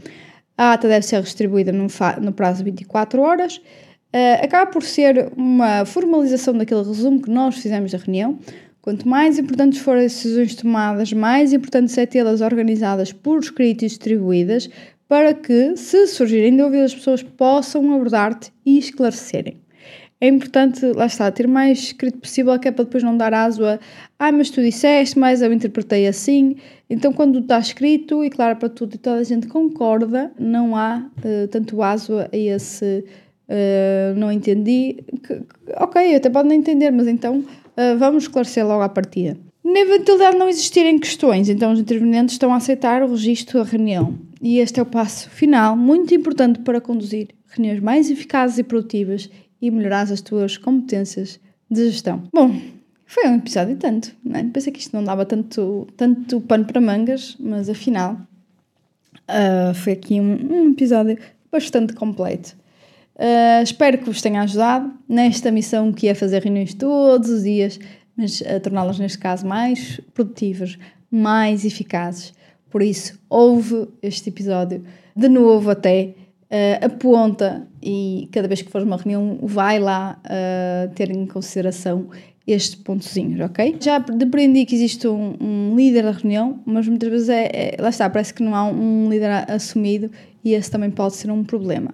A 0.56 0.74
ata 0.74 0.86
deve 0.86 1.06
ser 1.06 1.22
distribuída 1.22 1.72
no, 1.72 2.32
prazo 2.32 2.58
de 2.58 2.70
24 2.70 3.22
horas. 3.22 3.56
Uh, 3.56 4.44
acaba 4.44 4.70
por 4.70 4.82
ser 4.82 5.32
uma 5.36 5.84
formalização 5.86 6.56
daquele 6.56 6.82
resumo 6.82 7.22
que 7.22 7.30
nós 7.30 7.56
fizemos 7.56 7.90
da 7.90 7.98
reunião. 7.98 8.38
Quanto 8.82 9.08
mais 9.08 9.38
importantes 9.38 9.80
forem 9.80 10.04
as 10.04 10.12
decisões 10.12 10.54
tomadas, 10.54 11.12
mais 11.12 11.52
importante 11.54 11.98
é 11.98 12.04
tê-las 12.04 12.42
organizadas 12.42 13.12
por 13.12 13.40
escrito 13.40 13.84
e 13.84 13.88
distribuídas 13.88 14.68
para 15.08 15.32
que, 15.32 15.74
se 15.76 16.06
surgirem 16.06 16.56
dúvidas, 16.56 16.92
as 16.92 16.94
pessoas 16.94 17.22
possam 17.22 17.92
abordar-te 17.94 18.52
e 18.64 18.78
esclarecerem 18.78 19.63
é 20.20 20.28
importante, 20.28 20.84
lá 20.92 21.06
está, 21.06 21.30
ter 21.30 21.46
mais 21.46 21.78
escrito 21.78 22.18
possível, 22.18 22.58
que 22.58 22.68
é 22.68 22.70
para 22.70 22.84
depois 22.84 23.02
não 23.02 23.16
dar 23.16 23.34
aso 23.34 23.64
a 23.64 23.78
ah, 24.18 24.32
mas 24.32 24.48
tu 24.48 24.62
disseste, 24.62 25.18
mas 25.18 25.42
eu 25.42 25.52
interpretei 25.52 26.06
assim. 26.06 26.56
Então, 26.88 27.12
quando 27.12 27.40
está 27.40 27.58
escrito 27.58 28.24
e 28.24 28.30
claro 28.30 28.56
para 28.56 28.68
tudo 28.68 28.94
e 28.94 28.98
toda 28.98 29.16
a 29.16 29.24
gente 29.24 29.48
concorda, 29.48 30.32
não 30.38 30.76
há 30.76 31.04
uh, 31.18 31.48
tanto 31.48 31.82
aso 31.82 32.18
a 32.18 32.28
esse 32.32 33.04
uh, 33.48 34.18
não 34.18 34.30
entendi. 34.30 35.04
Que, 35.22 35.42
ok, 35.76 36.14
até 36.14 36.30
pode 36.30 36.48
não 36.48 36.54
entender, 36.54 36.90
mas 36.90 37.06
então 37.06 37.38
uh, 37.38 37.98
vamos 37.98 38.24
esclarecer 38.24 38.66
logo 38.66 38.82
à 38.82 38.88
partida. 38.88 39.36
Na 39.62 39.80
eventualidade 39.80 40.32
de 40.32 40.38
não 40.38 40.48
existirem 40.48 40.98
questões, 40.98 41.48
então 41.48 41.72
os 41.72 41.80
intervenientes 41.80 42.34
estão 42.34 42.52
a 42.52 42.56
aceitar 42.56 43.02
o 43.02 43.10
registro 43.10 43.62
da 43.62 43.68
reunião. 43.68 44.14
E 44.42 44.58
este 44.58 44.78
é 44.78 44.82
o 44.82 44.86
passo 44.86 45.28
final, 45.30 45.76
muito 45.76 46.14
importante 46.14 46.60
para 46.60 46.80
conduzir 46.80 47.28
reuniões 47.48 47.80
mais 47.80 48.10
eficazes 48.10 48.58
e 48.58 48.62
produtivas 48.62 49.30
e 49.66 49.70
melhorar 49.70 50.02
as 50.02 50.20
tuas 50.20 50.58
competências 50.58 51.40
de 51.70 51.90
gestão. 51.90 52.22
Bom, 52.32 52.54
foi 53.06 53.28
um 53.28 53.36
episódio 53.36 53.76
tanto, 53.76 54.14
não 54.22 54.38
é? 54.38 54.44
Pensei 54.44 54.72
que 54.72 54.80
isto 54.80 54.94
não 54.94 55.02
dava 55.02 55.24
tanto, 55.24 55.86
tanto 55.96 56.40
pano 56.42 56.64
para 56.64 56.80
mangas, 56.80 57.36
mas 57.40 57.68
afinal 57.68 58.18
uh, 59.28 59.74
foi 59.74 59.94
aqui 59.94 60.20
um, 60.20 60.34
um, 60.52 60.70
episódio 60.72 61.18
bastante 61.50 61.94
completo. 61.94 62.54
Uh, 63.16 63.62
espero 63.62 63.98
que 63.98 64.04
vos 64.04 64.20
tenha 64.20 64.42
ajudado 64.42 64.92
nesta 65.08 65.50
missão 65.50 65.92
que 65.92 66.08
é 66.08 66.14
fazer 66.14 66.42
reuniões 66.42 66.74
todos 66.74 67.30
os 67.30 67.44
dias, 67.44 67.78
mas 68.16 68.42
a 68.42 68.60
torná-las, 68.60 68.98
neste 68.98 69.18
caso, 69.18 69.46
mais 69.46 70.00
produtivas, 70.12 70.78
mais 71.10 71.64
eficazes. 71.64 72.34
Por 72.70 72.82
isso, 72.82 73.18
ouve 73.30 73.88
este 74.02 74.28
episódio 74.28 74.84
de 75.16 75.28
novo 75.28 75.70
até, 75.70 76.14
uh, 76.54 76.86
aponta 76.86 77.66
e 77.82 78.28
cada 78.32 78.46
vez 78.46 78.62
que 78.62 78.70
for 78.70 78.82
uma 78.82 78.96
reunião, 78.96 79.38
vai 79.42 79.80
lá 79.80 80.20
uh, 80.24 80.94
ter 80.94 81.10
em 81.10 81.26
consideração 81.26 82.08
estes 82.46 82.74
pontozinhos, 82.74 83.40
ok? 83.40 83.76
Já 83.80 83.98
depreendi 83.98 84.66
que 84.66 84.74
existe 84.74 85.08
um, 85.08 85.34
um, 85.40 85.74
líder 85.74 86.04
da 86.04 86.12
reunião, 86.12 86.60
mas 86.64 86.86
muitas 86.86 87.08
vezes 87.10 87.28
é, 87.30 87.50
é, 87.52 87.76
lá 87.80 87.88
está, 87.88 88.08
parece 88.08 88.34
que 88.34 88.42
não 88.42 88.54
há 88.54 88.64
um 88.64 89.08
líder 89.08 89.50
assumido 89.50 90.10
e 90.44 90.52
esse 90.52 90.70
também 90.70 90.90
pode 90.90 91.16
ser 91.16 91.30
um 91.30 91.42
problema. 91.42 91.90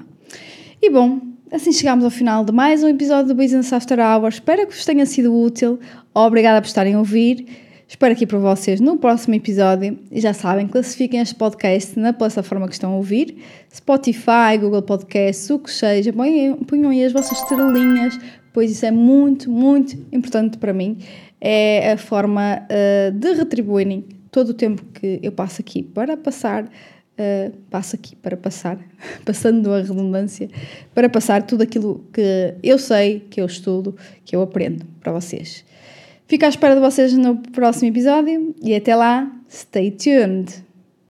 E 0.83 0.91
bom, 0.91 1.21
assim 1.53 1.73
chegamos 1.73 2.05
ao 2.05 2.11
final 2.11 2.45
de 2.45 2.53
mais 2.53 2.83
um 2.83 2.89
episódio 2.89 3.29
do 3.29 3.35
Business 3.41 3.73
After 3.73 4.01
Hours. 4.01 4.35
Espero 4.35 4.67
que 4.67 4.75
vos 4.75 4.85
tenha 4.85 5.07
sido 5.07 5.33
útil. 5.33 5.79
Obrigada 6.13 6.61
por 6.61 6.67
estarem 6.67 6.95
a 6.95 6.99
ouvir. 6.99 7.70
Espero 7.91 8.13
aqui 8.13 8.25
para 8.25 8.39
vocês 8.39 8.81
no 8.81 8.97
próximo 8.97 9.35
episódio. 9.35 9.99
E 10.13 10.21
já 10.21 10.33
sabem, 10.33 10.69
classifiquem 10.69 11.19
este 11.19 11.35
podcast 11.35 11.99
na 11.99 12.13
plataforma 12.13 12.69
que 12.69 12.75
estão 12.75 12.93
a 12.93 12.97
ouvir. 12.97 13.37
Spotify, 13.75 14.57
Google 14.61 14.81
Podcasts, 14.83 15.51
o 15.51 15.59
que 15.59 15.73
seja. 15.73 16.13
Ponham, 16.13 16.89
aí 16.89 17.05
as 17.05 17.13
vossas 17.13 17.37
estrelinhas, 17.37 18.17
pois 18.53 18.71
isso 18.71 18.87
é 18.87 18.93
muito, 18.93 19.51
muito 19.51 19.99
importante 20.13 20.57
para 20.57 20.73
mim. 20.73 20.99
É 21.41 21.91
a 21.91 21.99
forma 21.99 22.63
uh, 22.63 23.11
de 23.11 23.33
retribuírem 23.33 24.05
todo 24.31 24.51
o 24.51 24.55
tempo 24.55 24.85
que 24.95 25.19
eu 25.21 25.33
passo 25.33 25.61
aqui 25.61 25.83
para 25.83 26.17
passar, 26.17 26.67
uh, 26.67 27.57
passo 27.69 27.97
aqui 27.97 28.15
para 28.15 28.37
passar, 28.37 28.79
passando 29.27 29.75
a 29.75 29.81
redundância, 29.81 30.49
para 30.95 31.09
passar 31.09 31.43
tudo 31.43 31.63
aquilo 31.63 32.05
que 32.13 32.55
eu 32.63 32.79
sei, 32.79 33.19
que 33.29 33.41
eu 33.41 33.47
estudo, 33.47 33.97
que 34.25 34.37
eu 34.37 34.43
aprendo 34.43 34.87
para 35.01 35.11
vocês. 35.11 35.69
Fico 36.31 36.45
à 36.45 36.49
espera 36.49 36.77
de 36.77 36.81
vocês 36.81 37.13
no 37.15 37.39
próximo 37.39 37.89
episódio 37.89 38.55
e 38.63 38.73
até 38.73 38.95
lá, 38.95 39.29
stay 39.49 39.91
tuned! 39.91 40.70